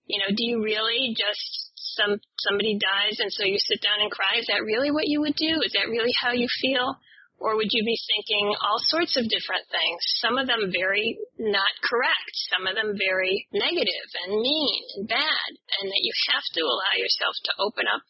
[0.07, 4.07] You know, do you really just some somebody dies and so you sit down and
[4.07, 4.39] cry?
[4.39, 5.59] Is that really what you would do?
[5.59, 6.95] Is that really how you feel?
[7.43, 9.99] Or would you be thinking all sorts of different things?
[10.23, 15.49] Some of them very not correct, some of them very negative and mean and bad,
[15.51, 18.03] and that you have to allow yourself to open up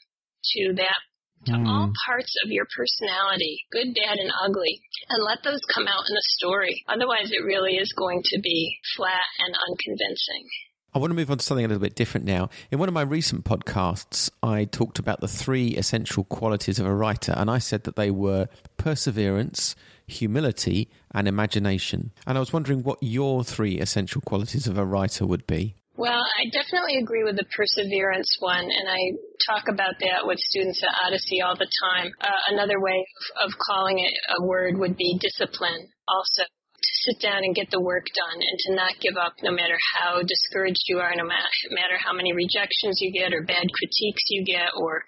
[0.53, 1.01] to that
[1.49, 1.65] to mm.
[1.67, 6.13] all parts of your personality, good, bad, and ugly, and let those come out in
[6.13, 6.85] the story.
[6.87, 10.45] Otherwise, it really is going to be flat and unconvincing.
[10.95, 12.51] I want to move on to something a little bit different now.
[12.69, 16.93] In one of my recent podcasts, I talked about the three essential qualities of a
[16.93, 19.75] writer, and I said that they were perseverance,
[20.05, 22.11] humility, and imagination.
[22.27, 25.73] And I was wondering what your three essential qualities of a writer would be.
[25.95, 30.83] Well, I definitely agree with the perseverance one, and I talk about that with students
[30.83, 32.11] at Odyssey all the time.
[32.21, 33.03] Uh, another way
[33.41, 36.43] of, of calling it a word would be discipline, also
[37.05, 40.21] sit down and get the work done and to not give up no matter how
[40.21, 44.71] discouraged you are, no matter how many rejections you get or bad critiques you get
[44.75, 45.03] or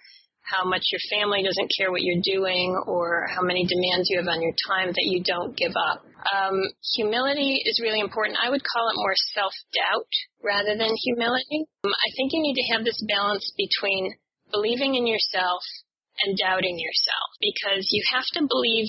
[0.45, 4.29] how much your family doesn't care what you're doing or how many demands you have
[4.29, 6.05] on your time that you don't give up.
[6.29, 6.61] Um,
[6.93, 8.37] humility is really important.
[8.37, 10.11] I would call it more self-doubt
[10.45, 11.65] rather than humility.
[11.83, 14.13] Um, I think you need to have this balance between
[14.53, 15.61] believing in yourself
[16.23, 18.87] and doubting yourself because you have to believe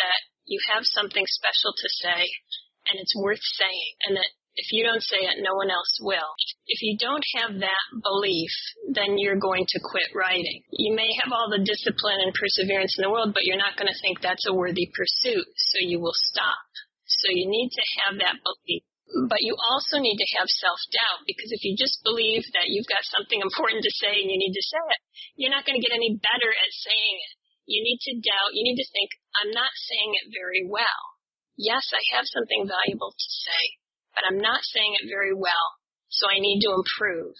[0.00, 2.22] that you have something special to say
[2.90, 6.30] and it's worth saying and that if you don't say it, no one else will.
[6.70, 8.54] If you don't have that belief,
[8.94, 10.62] then you're going to quit writing.
[10.70, 13.90] You may have all the discipline and perseverance in the world, but you're not going
[13.90, 16.62] to think that's a worthy pursuit, so you will stop.
[17.06, 18.86] So you need to have that belief.
[19.26, 23.04] But you also need to have self-doubt because if you just believe that you've got
[23.10, 25.00] something important to say and you need to say it,
[25.34, 27.34] you're not going to get any better at saying it.
[27.66, 28.52] You need to doubt.
[28.52, 31.02] You need to think, I'm not saying it very well.
[31.56, 33.62] Yes, I have something valuable to say,
[34.14, 35.68] but I'm not saying it very well.
[36.08, 37.34] So I need to improve.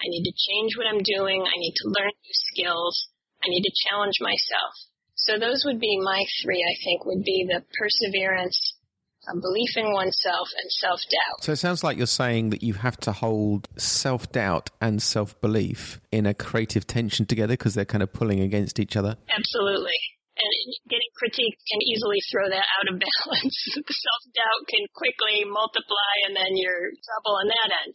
[0.00, 1.42] I need to change what I'm doing.
[1.42, 3.10] I need to learn new skills.
[3.42, 4.74] I need to challenge myself.
[5.14, 8.56] So those would be my three, I think, would be the perseverance,
[9.34, 11.44] belief in oneself and self doubt.
[11.44, 15.38] So it sounds like you're saying that you have to hold self doubt and self
[15.40, 19.16] belief in a creative tension together because they're kind of pulling against each other.
[19.36, 19.98] Absolutely.
[20.38, 23.58] And getting critiques can easily throw that out of balance.
[23.74, 27.94] self doubt can quickly multiply, and then you're trouble on that end.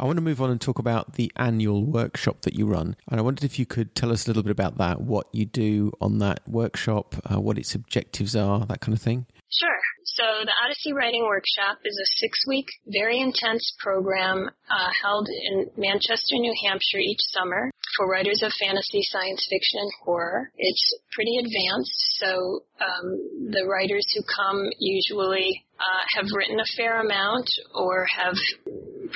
[0.00, 2.96] I want to move on and talk about the annual workshop that you run.
[3.08, 5.44] And I wondered if you could tell us a little bit about that, what you
[5.46, 9.26] do on that workshop, uh, what its objectives are, that kind of thing.
[9.50, 9.78] Sure.
[10.04, 16.36] So the Odyssey Writing Workshop is a six-week, very intense program uh, held in Manchester,
[16.36, 20.52] New Hampshire each summer for writers of fantasy, science fiction, and horror.
[20.58, 27.00] It's pretty advanced, so um, the writers who come usually uh, have written a fair
[27.00, 28.36] amount or have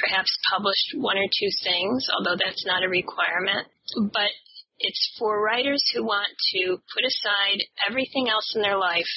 [0.00, 3.68] perhaps published one or two things, although that's not a requirement.
[3.92, 4.32] But
[4.80, 9.12] it's for writers who want to put aside everything else in their life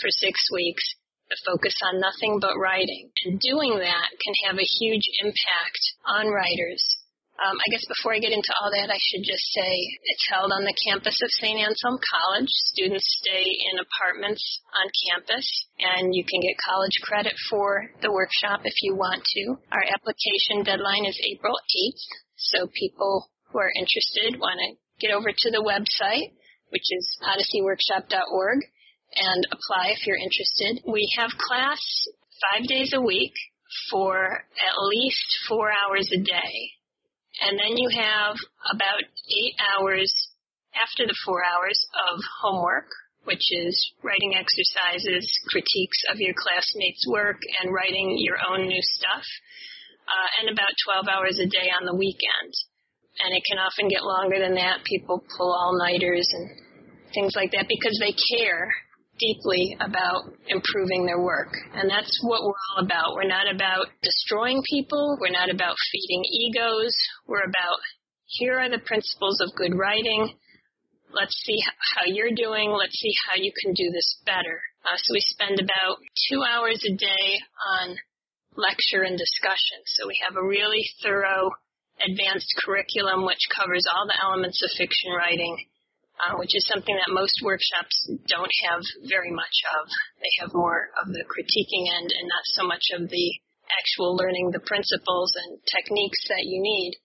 [0.00, 0.82] for six weeks
[1.32, 3.08] to focus on nothing but writing.
[3.24, 6.84] And doing that can have a huge impact on writers.
[7.40, 9.72] Um, I guess before I get into all that, I should just say
[10.04, 11.58] it's held on the campus of St.
[11.58, 12.52] Anselm College.
[12.76, 14.44] Students stay in apartments
[14.76, 15.48] on campus,
[15.80, 19.56] and you can get college credit for the workshop if you want to.
[19.72, 22.04] Our application deadline is April 8th,
[22.36, 26.36] so people who are interested want to get over to the website,
[26.68, 28.60] which is odysseyworkshop.org
[29.16, 30.82] and apply if you're interested.
[30.86, 31.80] We have class
[32.40, 33.34] five days a week
[33.90, 36.54] for at least four hours a day.
[37.40, 38.36] And then you have
[38.70, 40.12] about eight hours
[40.76, 41.78] after the four hours
[42.12, 42.88] of homework,
[43.24, 49.24] which is writing exercises, critiques of your classmates' work, and writing your own new stuff,
[50.08, 52.52] uh, and about 12 hours a day on the weekend.
[53.20, 54.84] And it can often get longer than that.
[54.84, 56.48] People pull all nighters and
[57.14, 58.68] things like that because they care
[59.18, 61.52] deeply about improving their work.
[61.74, 63.14] And that's what we're all about.
[63.14, 65.18] We're not about destroying people.
[65.20, 66.96] We're not about feeding egos.
[67.26, 67.78] We're about
[68.26, 70.32] here are the principles of good writing.
[71.12, 71.60] Let's see
[71.94, 72.72] how you're doing.
[72.72, 74.60] Let's see how you can do this better.
[74.84, 77.38] Uh, so we spend about two hours a day
[77.76, 77.96] on
[78.56, 79.84] lecture and discussion.
[79.84, 81.50] So we have a really thorough
[82.00, 85.56] advanced curriculum which covers all the elements of fiction writing
[86.20, 89.88] uh, which is something that most workshops don't have very much of.
[90.20, 93.28] They have more of the critiquing end and not so much of the
[93.72, 96.98] actual learning the principles and techniques that you need.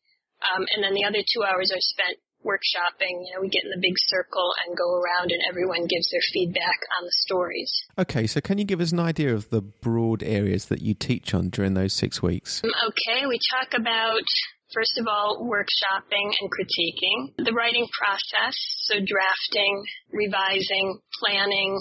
[0.43, 3.25] Um, and then the other two hours are spent workshopping.
[3.25, 6.23] You know, we get in the big circle and go around, and everyone gives their
[6.31, 7.71] feedback on the stories.
[7.97, 11.33] Okay, so can you give us an idea of the broad areas that you teach
[11.33, 12.61] on during those six weeks?
[12.63, 14.27] Um, okay, we talk about
[14.73, 17.45] First of all, workshopping and critiquing.
[17.45, 18.55] The writing process,
[18.91, 21.71] so drafting, revising, planning,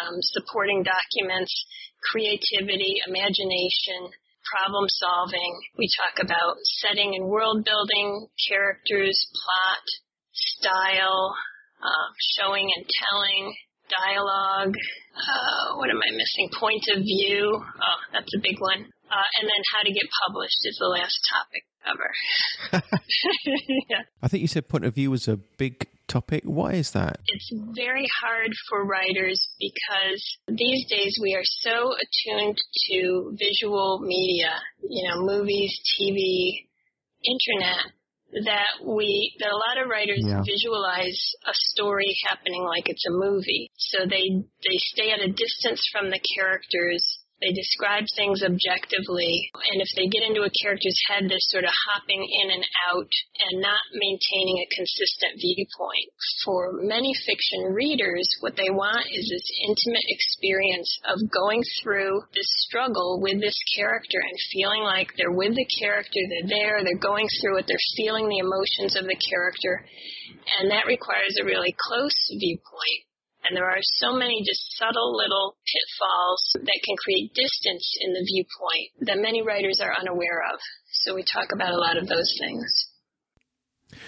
[0.00, 1.52] um, supporting documents,
[2.10, 4.08] creativity, imagination,
[4.48, 5.52] problem solving.
[5.76, 9.84] We talk about setting and world building, characters, plot,
[10.32, 11.36] style,
[11.84, 12.08] uh,
[12.40, 13.54] showing and telling,
[13.92, 14.72] dialogue.
[15.12, 16.48] Uh, what am I missing?
[16.58, 17.60] Point of view.
[17.60, 18.88] Oh, that's a big one.
[19.12, 22.82] Uh, and then how to get published is the last topic ever.
[23.88, 24.02] yeah.
[24.22, 26.44] I think you said point of view was a big topic.
[26.44, 27.20] Why is that?
[27.26, 32.58] It's very hard for writers because these days we are so attuned
[32.90, 34.52] to visual media,
[34.88, 36.68] you know, movies, TV,
[37.24, 37.92] internet,
[38.44, 40.42] that we that a lot of writers yeah.
[40.44, 43.70] visualize a story happening like it's a movie.
[43.76, 44.24] So they
[44.64, 47.04] they stay at a distance from the characters
[47.42, 51.74] they describe things objectively, and if they get into a character's head, they're sort of
[51.90, 53.10] hopping in and out
[53.50, 56.08] and not maintaining a consistent viewpoint.
[56.46, 62.48] For many fiction readers, what they want is this intimate experience of going through this
[62.70, 67.26] struggle with this character and feeling like they're with the character, they're there, they're going
[67.42, 69.82] through it, they're feeling the emotions of the character,
[70.62, 73.02] and that requires a really close viewpoint
[73.44, 78.24] and there are so many just subtle little pitfalls that can create distance in the
[78.24, 80.60] viewpoint that many writers are unaware of.
[81.02, 82.91] So we talk about a lot of those things.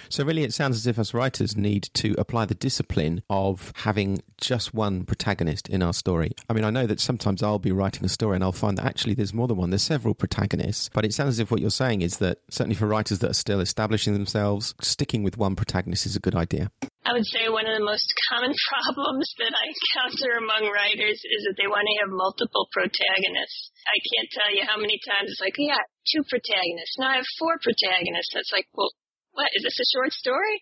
[0.09, 4.21] So, really, it sounds as if us writers need to apply the discipline of having
[4.37, 6.31] just one protagonist in our story.
[6.49, 8.85] I mean, I know that sometimes I'll be writing a story and I'll find that
[8.85, 10.89] actually there's more than one, there's several protagonists.
[10.93, 13.33] But it sounds as if what you're saying is that certainly for writers that are
[13.33, 16.71] still establishing themselves, sticking with one protagonist is a good idea.
[17.05, 21.41] I would say one of the most common problems that I encounter among writers is
[21.45, 23.71] that they want to have multiple protagonists.
[23.85, 26.97] I can't tell you how many times it's like, oh, yeah, two protagonists.
[26.97, 28.33] Now I have four protagonists.
[28.33, 28.89] That's like, well,
[29.35, 30.55] what is this a short story?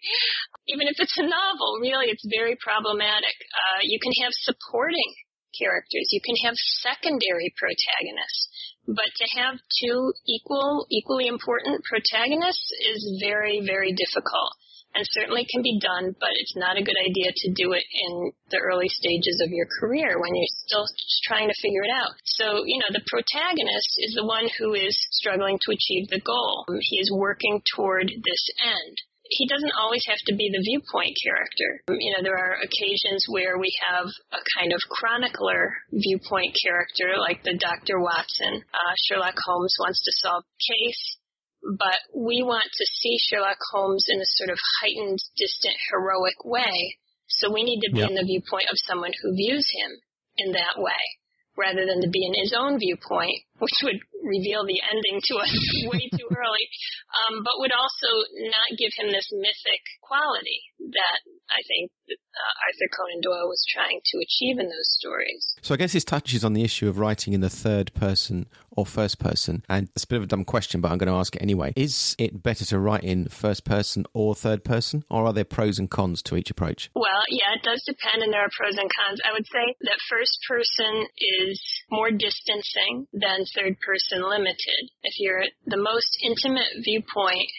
[0.68, 3.38] Even if it's a novel, really, it's very problematic.
[3.54, 5.10] Uh, you can have supporting
[5.54, 6.10] characters.
[6.10, 8.50] You can have secondary protagonists.
[8.90, 14.58] But to have two equal, equally important protagonists is very, very difficult
[14.96, 18.32] and certainly can be done, but it's not a good idea to do it in
[18.50, 20.86] the early stages of your career when you're still
[21.26, 22.14] trying to figure it out.
[22.24, 26.66] So, you know, the protagonist is the one who is struggling to achieve the goal.
[26.80, 28.96] He is working toward this end
[29.30, 31.82] he doesn't always have to be the viewpoint character.
[31.90, 37.42] You know, there are occasions where we have a kind of chronicler viewpoint character, like
[37.44, 38.00] the Dr.
[38.00, 38.62] Watson.
[38.74, 41.18] Uh, Sherlock Holmes wants to solve a case
[41.64, 47.00] but we want to see Sherlock Holmes in a sort of heightened, distant, heroic way.
[47.28, 48.10] So we need to be yep.
[48.12, 49.92] in the viewpoint of someone who views him
[50.38, 51.04] in that way,
[51.56, 55.52] rather than to be in his own viewpoint, which would reveal the ending to us
[55.92, 56.66] way too early,
[57.16, 58.12] um, but would also
[58.52, 60.60] not give him this mythic quality
[60.92, 61.20] that
[61.54, 65.56] I think uh, Arthur Conan Doyle was trying to achieve in those stories.
[65.62, 68.86] So I guess this touches on the issue of writing in the third person or
[68.86, 69.64] first person.
[69.70, 71.74] And it's a bit of a dumb question, but I'm going to ask it anyway.
[71.76, 75.78] Is it better to write in first person or third person, or are there pros
[75.78, 76.90] and cons to each approach?
[76.96, 79.22] Well, yeah, it does depend, and there are pros and cons.
[79.24, 84.90] I would say that first person is more distancing than third person limited.
[85.04, 87.50] If you're the most intimate viewpoint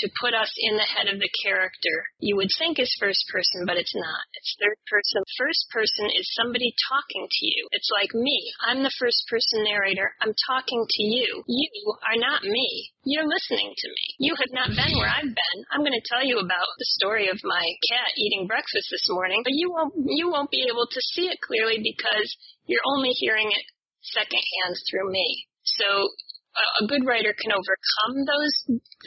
[0.00, 1.96] to put us in the head of the character.
[2.20, 4.24] You would think is first person, but it's not.
[4.38, 5.22] It's third person.
[5.36, 7.68] First person is somebody talking to you.
[7.72, 8.38] It's like me.
[8.64, 10.14] I'm the first person narrator.
[10.20, 11.44] I'm talking to you.
[11.46, 11.70] You
[12.08, 12.92] are not me.
[13.04, 14.06] You're listening to me.
[14.18, 15.58] You have not been where I've been.
[15.74, 19.42] I'm going to tell you about the story of my cat eating breakfast this morning,
[19.42, 22.28] but you won't you won't be able to see it clearly because
[22.66, 23.64] you're only hearing it
[24.02, 25.46] secondhand through me.
[25.64, 26.10] So
[26.52, 28.56] a good writer can overcome those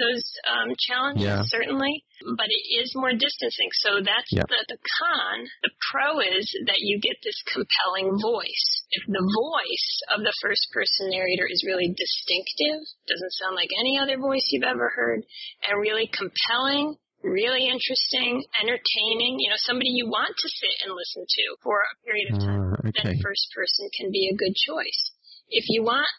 [0.02, 1.44] those um, challenges yeah.
[1.46, 2.04] certainly,
[2.36, 3.70] but it is more distancing.
[3.86, 4.50] So that's yeah.
[4.50, 5.46] the, the con.
[5.62, 8.68] The pro is that you get this compelling voice.
[8.92, 14.02] If the voice of the first person narrator is really distinctive, doesn't sound like any
[14.02, 15.22] other voice you've ever heard,
[15.70, 21.24] and really compelling, really interesting, entertaining, you know, somebody you want to sit and listen
[21.30, 23.14] to for a period of time, uh, okay.
[23.14, 25.14] then first person can be a good choice.
[25.50, 26.10] If you want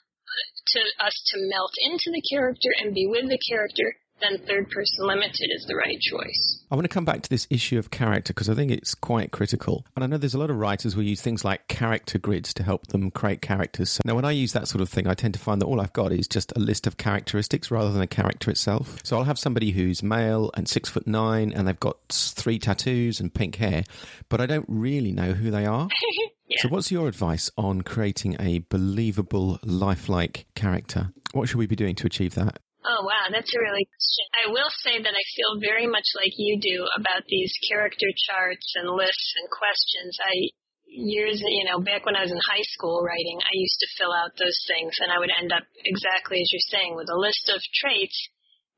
[0.68, 5.06] to us to melt into the character and be with the character, then third person
[5.06, 6.64] limited is the right choice.
[6.70, 9.30] I want to come back to this issue of character because I think it's quite
[9.30, 9.84] critical.
[9.94, 12.62] And I know there's a lot of writers who use things like character grids to
[12.62, 13.90] help them create characters.
[13.90, 15.80] So now, when I use that sort of thing, I tend to find that all
[15.80, 18.98] I've got is just a list of characteristics rather than a character itself.
[19.04, 23.20] So I'll have somebody who's male and six foot nine and they've got three tattoos
[23.20, 23.84] and pink hair,
[24.28, 25.88] but I don't really know who they are.
[26.56, 26.62] Yeah.
[26.62, 31.12] So, what's your advice on creating a believable, lifelike character?
[31.32, 32.58] What should we be doing to achieve that?
[32.86, 34.26] Oh, wow, that's a really question.
[34.46, 38.72] I will say that I feel very much like you do about these character charts
[38.76, 40.16] and lists and questions.
[40.22, 40.54] I
[40.86, 44.12] years, you know, back when I was in high school writing, I used to fill
[44.14, 47.50] out those things and I would end up exactly as you're saying with a list
[47.52, 48.16] of traits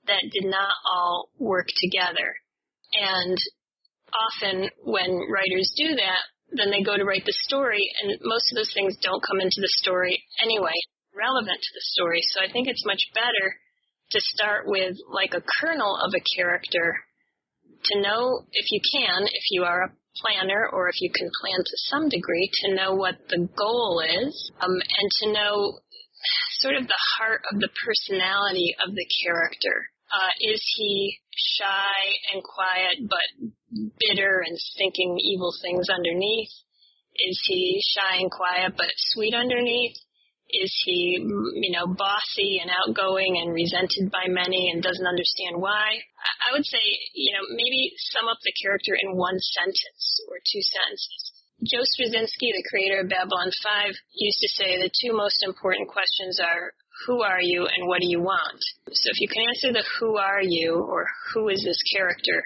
[0.07, 2.35] that did not all work together.
[2.97, 3.37] And
[4.11, 8.57] often when writers do that, then they go to write the story, and most of
[8.57, 10.77] those things don't come into the story anyway,
[11.15, 12.21] relevant to the story.
[12.23, 13.57] So I think it's much better
[14.11, 17.05] to start with like a kernel of a character
[17.85, 21.59] to know if you can, if you are a planner or if you can plan
[21.59, 25.79] to some degree, to know what the goal is um, and to know
[26.59, 29.91] sort of the heart of the personality of the character.
[30.09, 32.01] Uh, is he shy
[32.33, 33.53] and quiet but
[34.01, 36.53] bitter and thinking evil things underneath?
[37.15, 39.97] Is he shy and quiet but sweet underneath?
[40.49, 46.01] Is he, you know, bossy and outgoing and resented by many and doesn't understand why?
[46.41, 46.81] I would say,
[47.13, 51.39] you know, maybe sum up the character in one sentence or two sentences.
[51.69, 56.41] Joe Straczynski, the creator of Babylon 5, used to say the two most important questions
[56.41, 56.73] are
[57.07, 58.61] who are you and what do you want?
[58.91, 62.43] So if you can answer the who are you or who is this character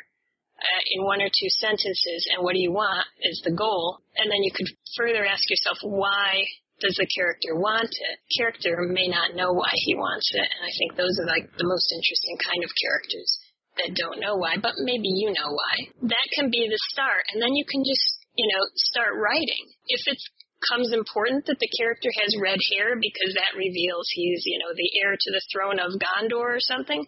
[0.58, 4.30] uh, in one or two sentences and what do you want is the goal, and
[4.30, 6.44] then you could further ask yourself why
[6.80, 8.16] does the character want it?
[8.36, 11.70] Character may not know why he wants it, and I think those are like the
[11.70, 13.30] most interesting kind of characters
[13.78, 15.74] that don't know why, but maybe you know why.
[16.10, 19.64] That can be the start, and then you can just, you know, start writing.
[19.88, 20.18] If it
[20.62, 24.90] becomes important that the character has red hair because that reveals he's, you know, the
[25.02, 27.02] heir to the throne of Gondor or something,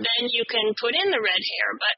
[0.00, 1.94] then you can put in the red hair, but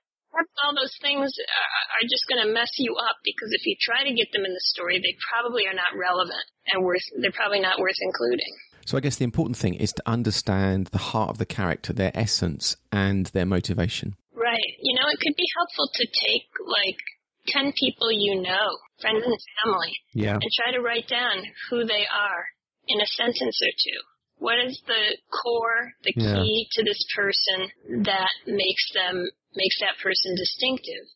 [0.65, 4.05] all those things uh, are just going to mess you up because if you try
[4.05, 7.01] to get them in the story, they probably are not relevant and worth.
[7.21, 8.53] They're probably not worth including.
[8.85, 12.13] So I guess the important thing is to understand the heart of the character, their
[12.15, 14.15] essence, and their motivation.
[14.37, 14.71] Right.
[14.81, 17.01] You know, it could be helpful to take like
[17.49, 18.69] 10 people you know,
[19.01, 20.35] friends and family, yeah.
[20.35, 22.45] and try to write down who they are
[22.89, 24.01] in a sentence or two.
[24.39, 26.73] What is the core, the key yeah.
[26.73, 29.25] to this person that makes them
[29.57, 31.09] makes that person distinctive.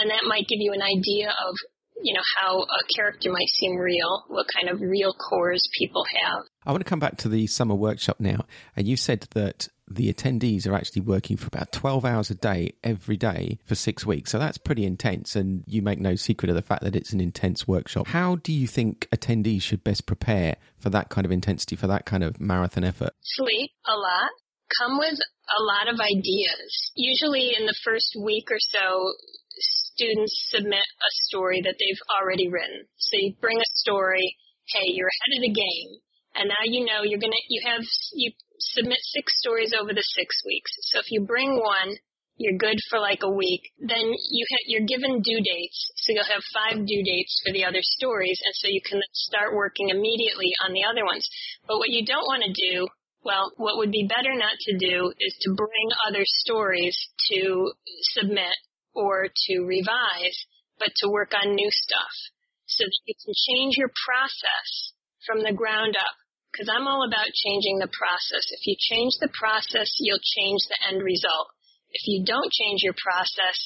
[0.00, 1.54] And that might give you an idea of,
[2.02, 6.44] you know, how a character might seem real, what kind of real cores people have.
[6.64, 8.46] I want to come back to the summer workshop now.
[8.74, 12.74] And you said that the attendees are actually working for about 12 hours a day
[12.82, 14.30] every day for six weeks.
[14.30, 15.36] So that's pretty intense.
[15.36, 18.08] And you make no secret of the fact that it's an intense workshop.
[18.08, 22.06] How do you think attendees should best prepare for that kind of intensity, for that
[22.06, 23.10] kind of marathon effort?
[23.22, 24.30] Sleep a lot.
[24.78, 26.92] Come with a lot of ideas.
[26.94, 29.12] Usually in the first week or so,
[29.92, 32.86] students submit a story that they've already written.
[32.96, 34.36] So you bring a story,
[34.68, 36.00] hey, you're ahead of the game,
[36.34, 37.82] and now you know you're gonna, you have,
[38.14, 40.72] you submit six stories over the six weeks.
[40.92, 41.96] So if you bring one,
[42.36, 43.72] you're good for like a week.
[43.78, 47.64] Then you ha- you're given due dates, so you'll have five due dates for the
[47.64, 51.28] other stories, and so you can start working immediately on the other ones.
[51.68, 52.88] But what you don't want to do
[53.24, 56.96] well, what would be better not to do is to bring other stories
[57.30, 57.72] to
[58.18, 58.56] submit
[58.94, 60.36] or to revise,
[60.78, 62.14] but to work on new stuff
[62.66, 64.92] so that you can change your process
[65.26, 66.16] from the ground up.
[66.52, 68.44] Because I'm all about changing the process.
[68.52, 71.48] If you change the process, you'll change the end result.
[71.90, 73.56] If you don't change your process,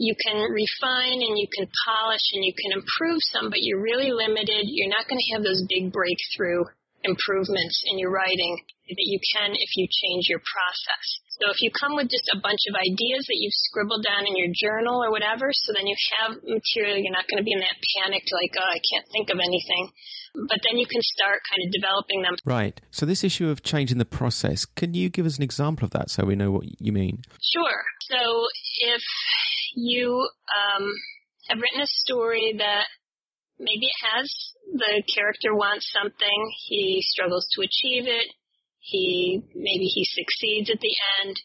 [0.00, 4.08] you can refine and you can polish and you can improve some, but you're really
[4.08, 4.64] limited.
[4.64, 6.64] You're not going to have those big breakthrough
[7.04, 8.56] improvements in your writing
[8.88, 11.06] that you can if you change your process.
[11.40, 14.38] So if you come with just a bunch of ideas that you've scribbled down in
[14.38, 17.64] your journal or whatever, so then you have material, you're not going to be in
[17.64, 19.90] that panic like, oh, I can't think of anything.
[20.34, 22.36] But then you can start kind of developing them.
[22.44, 22.80] Right.
[22.90, 26.10] So this issue of changing the process, can you give us an example of that
[26.10, 27.22] so we know what you mean?
[27.40, 27.82] Sure.
[28.00, 28.46] So
[28.80, 29.02] if
[29.74, 30.92] you um,
[31.48, 32.86] have written a story that
[33.58, 34.32] maybe it has
[34.72, 38.32] the character wants something, he struggles to achieve it,
[38.78, 41.36] he maybe he succeeds at the end,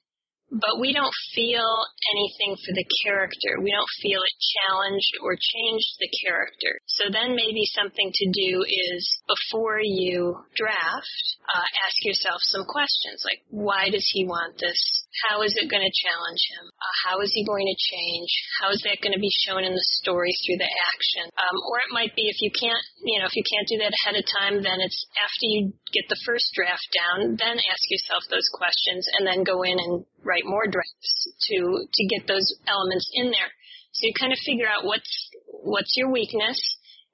[0.52, 1.68] but we don't feel
[2.16, 3.60] anything for the character.
[3.60, 6.80] We don't feel it challenged or changed the character.
[6.88, 11.20] So then maybe something to do is before you draft,
[11.52, 14.80] uh, ask yourself some questions like, why does he want this?
[15.28, 16.66] How is it going to challenge him?
[16.70, 18.30] Uh, how is he going to change?
[18.62, 21.28] How is that going to be shown in the story through the action?
[21.36, 23.96] Um, or it might be if you can't, you know, if you can't do that
[24.04, 28.24] ahead of time, then it's after you get the first draft down, then ask yourself
[28.30, 33.08] those questions and then go in and write more drafts to to get those elements
[33.16, 33.52] in there.
[33.96, 35.10] So you kind of figure out what's
[35.48, 36.60] what's your weakness,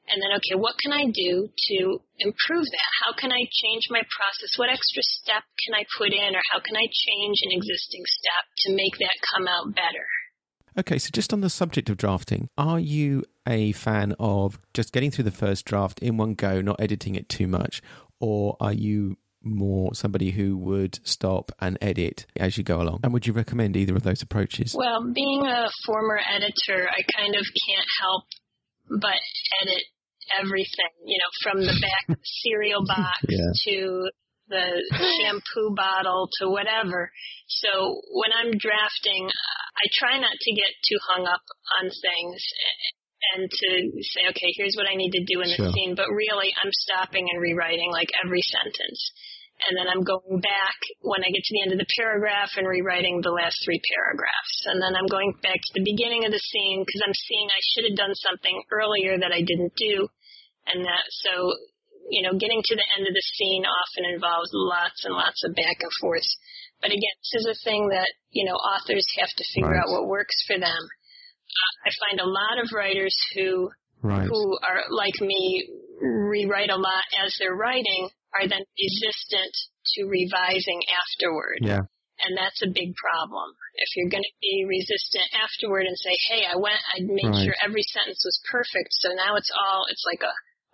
[0.09, 1.77] and then okay, what can I do to
[2.19, 2.89] improve that?
[3.05, 4.57] How can I change my process?
[4.57, 8.43] What extra step can I put in, or how can I change an existing step
[8.65, 10.07] to make that come out better?
[10.75, 15.11] Okay, so just on the subject of drafting, are you a fan of just getting
[15.11, 17.81] through the first draft in one go, not editing it too much,
[18.19, 23.01] or are you more somebody who would stop and edit as you go along?
[23.03, 24.75] And would you recommend either of those approaches?
[24.77, 28.23] Well, being a former editor, I kind of can't help
[28.89, 29.19] but
[29.61, 29.83] edit
[30.39, 33.51] everything, you know, from the back of the cereal box yeah.
[33.67, 34.09] to
[34.47, 34.65] the
[35.21, 37.11] shampoo bottle to whatever.
[37.47, 39.29] So when I'm drafting,
[39.75, 41.41] I try not to get too hung up
[41.79, 42.43] on things
[43.33, 43.69] and to
[44.03, 45.71] say, okay, here's what I need to do in the sure.
[45.71, 45.95] scene.
[45.95, 49.11] But really, I'm stopping and rewriting like every sentence.
[49.63, 52.67] And then I'm going back when I get to the end of the paragraph and
[52.67, 54.55] rewriting the last three paragraphs.
[54.67, 57.63] And then I'm going back to the beginning of the scene because I'm seeing I
[57.71, 60.09] should have done something earlier that I didn't do.
[60.67, 61.55] And that, so,
[62.11, 65.55] you know, getting to the end of the scene often involves lots and lots of
[65.55, 66.27] back and forth.
[66.83, 69.79] But again, this is a thing that, you know, authors have to figure right.
[69.79, 70.83] out what works for them.
[71.87, 74.27] I find a lot of writers who right.
[74.27, 75.69] who are like me
[76.01, 79.53] rewrite a lot as they're writing are then resistant
[79.95, 81.61] to revising afterward.
[81.61, 81.83] Yeah.
[82.23, 83.51] And that's a big problem.
[83.75, 87.43] If you're going to be resistant afterward and say, "Hey, I went, I made right.
[87.43, 90.31] sure every sentence was perfect, so now it's all, it's like a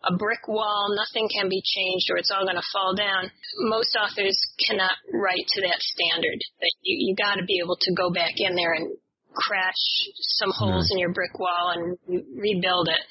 [0.08, 3.32] a brick wall, nothing can be changed, or it's all going to fall down.
[3.68, 4.38] Most authors
[4.68, 6.40] cannot write to that standard.
[6.62, 8.96] That you you got to be able to go back in there and
[9.34, 9.84] crash
[10.40, 13.02] some holes in your brick wall and rebuild it.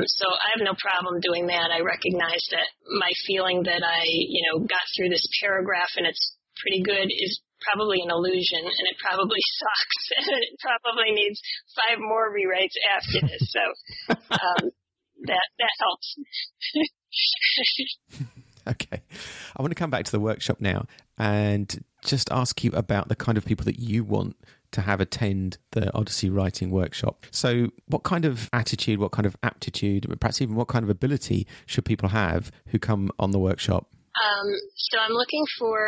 [0.00, 1.68] So I have no problem doing that.
[1.68, 2.64] I recognize that
[2.96, 7.40] my feeling that I, you know, got through this paragraph and it's pretty good is
[7.60, 11.40] probably an illusion and it probably sucks and it probably needs
[11.76, 13.52] five more rewrites after this.
[13.52, 13.64] So
[14.32, 14.70] um,
[15.28, 16.16] that that helps.
[18.68, 19.02] okay.
[19.56, 20.86] I want to come back to the workshop now
[21.18, 24.36] and just ask you about the kind of people that you want
[24.72, 27.26] to have attend the Odyssey Writing Workshop.
[27.30, 31.46] So, what kind of attitude, what kind of aptitude, perhaps even what kind of ability
[31.66, 33.86] should people have who come on the workshop?
[33.92, 35.78] Um, so, I'm looking for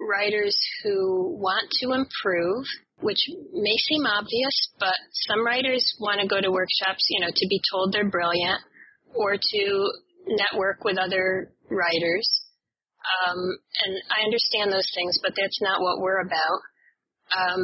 [0.00, 2.64] writers who want to improve,
[3.00, 3.20] which
[3.52, 7.60] may seem obvious, but some writers want to go to workshops, you know, to be
[7.70, 8.60] told they're brilliant
[9.14, 9.90] or to
[10.26, 12.26] network with other writers.
[13.00, 13.38] Um,
[13.84, 16.60] and I understand those things, but that's not what we're about.
[17.36, 17.62] Um,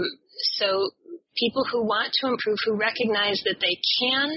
[0.58, 0.90] so
[1.36, 4.30] people who want to improve, who recognize that they can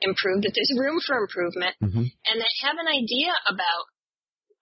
[0.00, 2.04] improve, that there's room for improvement, mm-hmm.
[2.26, 3.84] and that have an idea about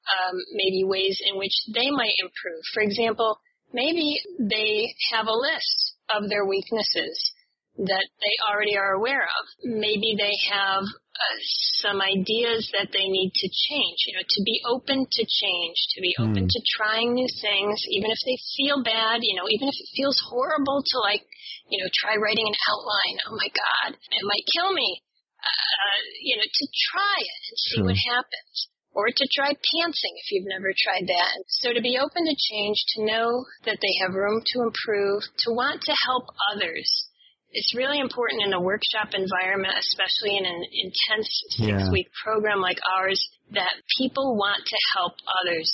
[0.09, 2.63] um, maybe ways in which they might improve.
[2.75, 3.39] For example,
[3.73, 7.33] maybe they have a list of their weaknesses
[7.79, 9.43] that they already are aware of.
[9.63, 11.39] Maybe they have uh,
[11.79, 16.03] some ideas that they need to change, you know, to be open to change, to
[16.03, 16.51] be open mm.
[16.51, 20.19] to trying new things, even if they feel bad, you know, even if it feels
[20.27, 21.23] horrible to like,
[21.71, 23.17] you know, try writing an outline.
[23.31, 25.03] Oh my God, it might kill me.
[25.39, 27.87] Uh, you know, to try it and see sure.
[27.87, 28.57] what happens.
[28.91, 31.39] Or to try pantsing if you've never tried that.
[31.63, 35.55] So to be open to change, to know that they have room to improve, to
[35.55, 37.08] want to help others
[37.53, 41.91] it's really important in a workshop environment, especially in an intense six yeah.
[41.91, 43.21] week program like ours,
[43.53, 45.69] that people want to help others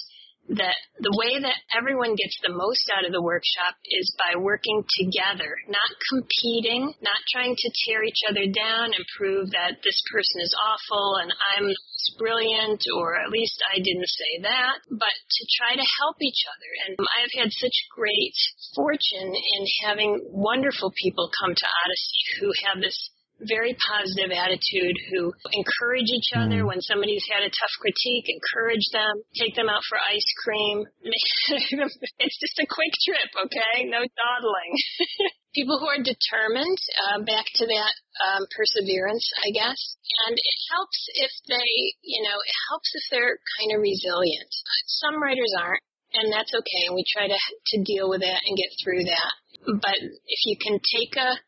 [0.49, 4.85] that the way that everyone gets the most out of the workshop is by working
[5.01, 10.45] together, not competing, not trying to tear each other down and prove that this person
[10.45, 11.73] is awful and I'm
[12.21, 16.71] brilliant or at least I didn't say that, but to try to help each other.
[16.87, 18.37] And I've had such great
[18.77, 22.99] fortune in having wonderful people come to Odyssey who have this
[23.43, 26.69] very positive attitude who encourage each other mm.
[26.71, 30.87] when somebody's had a tough critique, encourage them, take them out for ice cream.
[31.03, 33.91] it's just a quick trip, okay?
[33.91, 34.73] No dawdling.
[35.55, 36.79] People who are determined,
[37.11, 37.95] uh, back to that
[38.27, 39.79] um, perseverance, I guess.
[40.27, 44.51] And it helps if they, you know, it helps if they're kind of resilient.
[44.87, 45.83] Some writers aren't,
[46.15, 46.83] and that's okay.
[46.91, 49.33] And we try to to deal with that and get through that.
[49.79, 51.39] But if you can take a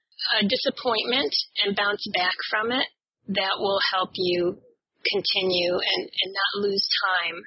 [0.40, 2.86] a disappointment and bounce back from it,
[3.28, 4.58] that will help you
[5.12, 7.42] continue and, and not lose time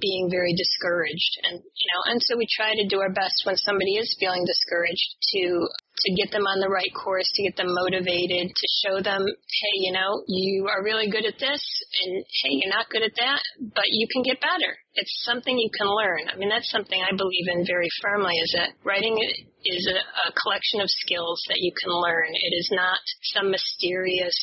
[0.00, 3.56] being very discouraged and you know and so we try to do our best when
[3.56, 5.68] somebody is feeling discouraged to
[6.04, 9.76] to get them on the right course, to get them motivated, to show them, hey,
[9.80, 11.62] you know, you are really good at this,
[12.04, 14.76] and hey, you're not good at that, but you can get better.
[14.94, 16.28] It's something you can learn.
[16.28, 19.16] I mean, that's something I believe in very firmly is that writing
[19.64, 19.98] is a,
[20.28, 22.28] a collection of skills that you can learn.
[22.32, 23.00] It is not
[23.32, 24.36] some mysterious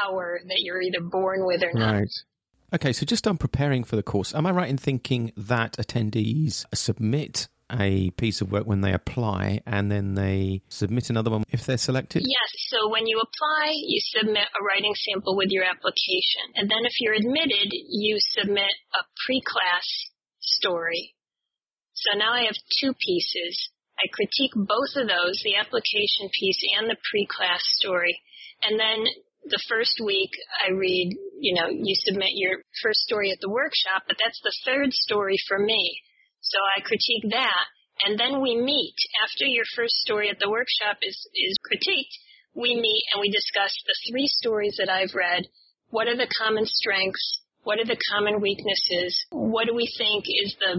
[0.00, 2.00] power that you're either born with or not.
[2.00, 2.14] Right.
[2.74, 6.64] Okay, so just on preparing for the course, am I right in thinking that attendees
[6.74, 11.64] submit a piece of work when they apply and then they submit another one if
[11.64, 12.22] they're selected?
[12.26, 12.50] Yes.
[12.68, 16.50] So when you apply, you submit a writing sample with your application.
[16.56, 19.86] And then if you're admitted, you submit a pre class
[20.40, 21.14] story
[21.94, 23.70] So now I have two pieces.
[23.98, 28.20] I critique both of those, the application piece and the pre-class story.
[28.62, 29.06] And then
[29.46, 30.30] the first week
[30.66, 31.14] I read,
[31.44, 35.36] you know, you submit your first story at the workshop, but that's the third story
[35.46, 36.00] for me.
[36.40, 37.64] So I critique that.
[38.08, 42.16] And then we meet after your first story at the workshop is, is critiqued.
[42.56, 45.44] We meet and we discuss the three stories that I've read.
[45.92, 47.44] What are the common strengths?
[47.62, 49.12] What are the common weaknesses?
[49.28, 50.74] What do we think is the,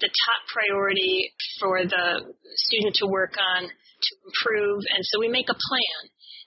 [0.00, 4.80] the top priority for the student to work on to improve?
[4.88, 6.00] And so we make a plan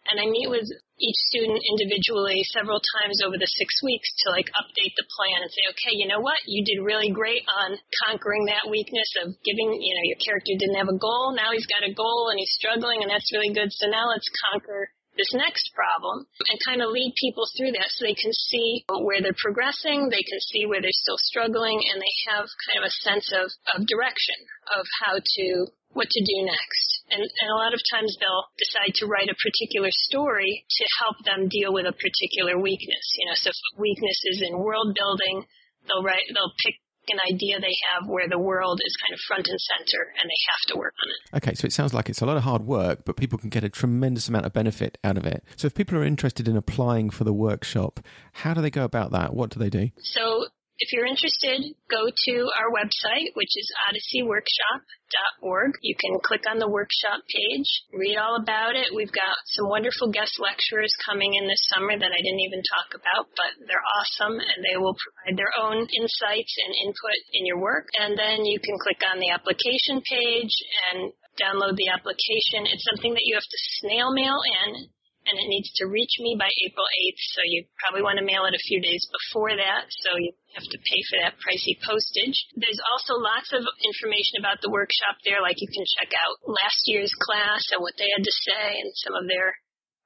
[0.10, 0.66] and I meet with
[1.02, 5.50] each student individually several times over the six weeks to like update the plan and
[5.50, 6.40] say, okay, you know what?
[6.46, 10.80] You did really great on conquering that weakness of giving, you know, your character didn't
[10.80, 11.34] have a goal.
[11.34, 13.74] Now he's got a goal and he's struggling and that's really good.
[13.74, 18.06] So now let's conquer this next problem and kind of lead people through that so
[18.06, 22.16] they can see where they're progressing, they can see where they're still struggling, and they
[22.32, 24.40] have kind of a sense of, of direction
[24.78, 25.48] of how to,
[25.94, 26.88] what to do next.
[27.12, 31.18] And, and a lot of times they'll decide to write a particular story to help
[31.28, 33.06] them deal with a particular weakness.
[33.20, 35.44] You know, so if weakness is in world building,
[35.88, 36.80] they'll write, they'll pick
[37.10, 40.42] an idea they have where the world is kind of front and center and they
[40.48, 41.44] have to work on it.
[41.44, 43.64] Okay, so it sounds like it's a lot of hard work, but people can get
[43.64, 45.44] a tremendous amount of benefit out of it.
[45.58, 48.00] So if people are interested in applying for the workshop,
[48.32, 49.34] how do they go about that?
[49.34, 49.90] What do they do?
[49.98, 50.46] So
[50.82, 51.62] if you're interested,
[51.94, 55.72] go to our website, which is odysseyworkshop.org.
[55.86, 58.90] You can click on the workshop page, read all about it.
[58.90, 62.98] We've got some wonderful guest lecturers coming in this summer that I didn't even talk
[62.98, 67.62] about, but they're awesome and they will provide their own insights and input in your
[67.62, 67.86] work.
[68.02, 70.56] And then you can click on the application page
[70.90, 72.66] and download the application.
[72.66, 74.90] It's something that you have to snail mail in
[75.28, 77.22] and it needs to reach me by April 8th.
[77.38, 79.86] So you probably want to mail it a few days before that.
[80.06, 82.38] So you have to pay for that pricey postage.
[82.58, 86.90] There's also lots of information about the workshop there, like you can check out last
[86.90, 89.54] year's class and what they had to say and some of their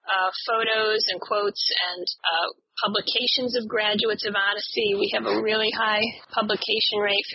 [0.06, 1.64] uh, photos and quotes
[1.96, 2.50] and uh,
[2.86, 4.94] publications of graduates of Odyssey.
[4.94, 7.26] We have a really high publication rate.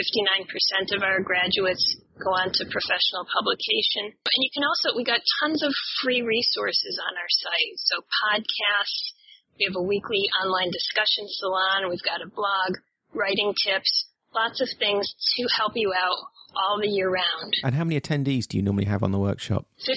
[0.47, 1.83] 59% of our graduates
[2.21, 4.13] go on to professional publication.
[4.13, 5.73] And you can also, we got tons of
[6.05, 7.77] free resources on our site.
[7.89, 9.05] So podcasts,
[9.59, 12.79] we have a weekly online discussion salon, we've got a blog,
[13.13, 13.91] writing tips,
[14.35, 15.05] lots of things
[15.37, 16.21] to help you out
[16.57, 17.53] all the year round.
[17.63, 19.67] And how many attendees do you normally have on the workshop?
[19.85, 19.97] 15.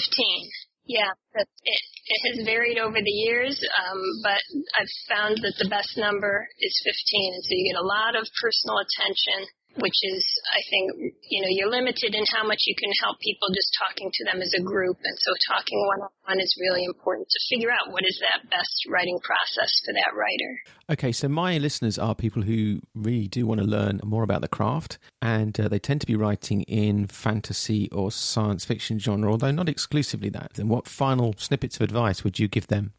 [0.86, 4.44] Yeah, it, it has varied over the years, um, but
[4.76, 7.34] I've found that the best number is 15.
[7.34, 11.50] And so you get a lot of personal attention which is, I think, you know,
[11.50, 14.62] you're limited in how much you can help people just talking to them as a
[14.62, 14.98] group.
[15.04, 18.50] And so talking one on one is really important to figure out what is that
[18.50, 20.52] best writing process for that writer.
[20.92, 24.48] Okay, so my listeners are people who really do want to learn more about the
[24.48, 29.52] craft, and uh, they tend to be writing in fantasy or science fiction genre, although
[29.52, 30.54] not exclusively that.
[30.54, 32.94] Then what final snippets of advice would you give them?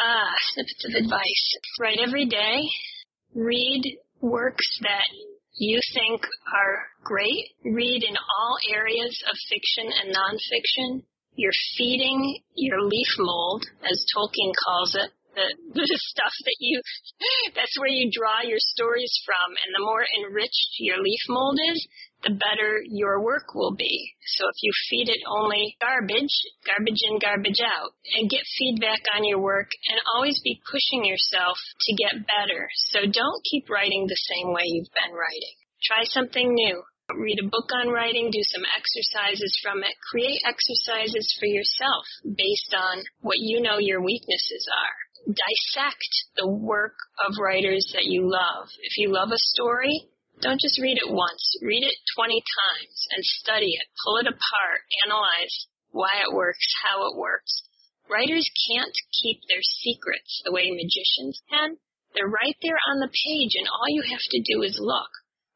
[0.00, 1.56] Ah, snippets of advice.
[1.80, 2.62] Write every day.
[3.34, 5.04] Read works that
[5.58, 6.22] you think
[6.54, 7.50] are great.
[7.64, 11.02] Read in all areas of fiction and nonfiction.
[11.34, 16.80] You're feeding your leaf mold, as Tolkien calls it, the, the stuff that you,
[17.54, 19.54] that's where you draw your stories from.
[19.54, 21.86] And the more enriched your leaf mold is,
[22.22, 24.14] the better your work will be.
[24.36, 26.34] So if you feed it only garbage,
[26.66, 31.58] garbage in, garbage out, and get feedback on your work and always be pushing yourself
[31.58, 32.68] to get better.
[32.90, 35.56] So don't keep writing the same way you've been writing.
[35.82, 36.82] Try something new.
[37.14, 39.96] Read a book on writing, do some exercises from it.
[40.12, 44.96] Create exercises for yourself based on what you know your weaknesses are
[45.26, 46.94] dissect the work
[47.26, 48.68] of writers that you love.
[48.80, 50.08] If you love a story,
[50.40, 51.42] don't just read it once.
[51.62, 53.86] Read it 20 times and study it.
[54.04, 54.80] Pull it apart.
[55.06, 57.62] Analyze why it works, how it works.
[58.08, 61.76] Writers can't keep their secrets the way magicians can.
[62.14, 65.12] They're right there on the page and all you have to do is look.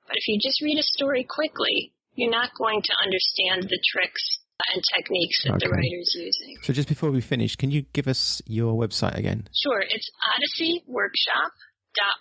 [0.06, 4.42] But if you just read a story quickly, you're not going to understand the tricks
[4.74, 5.66] and techniques that okay.
[5.66, 6.58] the writer's using.
[6.62, 9.48] So just before we finish, can you give us your website again?
[9.62, 9.80] Sure.
[9.80, 11.52] It's Odyssey Workshop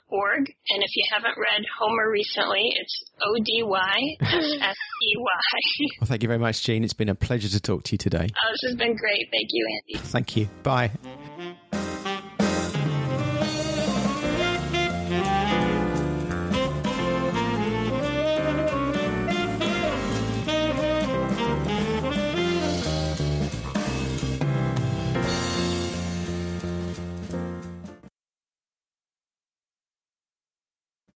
[0.09, 0.47] Org.
[0.69, 5.87] And if you haven't read Homer recently, it's O D Y S E Y.
[6.01, 6.83] Well, thank you very much, Jeanne.
[6.83, 8.27] It's been a pleasure to talk to you today.
[8.29, 9.27] Oh, this has been great.
[9.31, 10.07] Thank you, Andy.
[10.07, 10.47] Thank you.
[10.63, 10.91] Bye.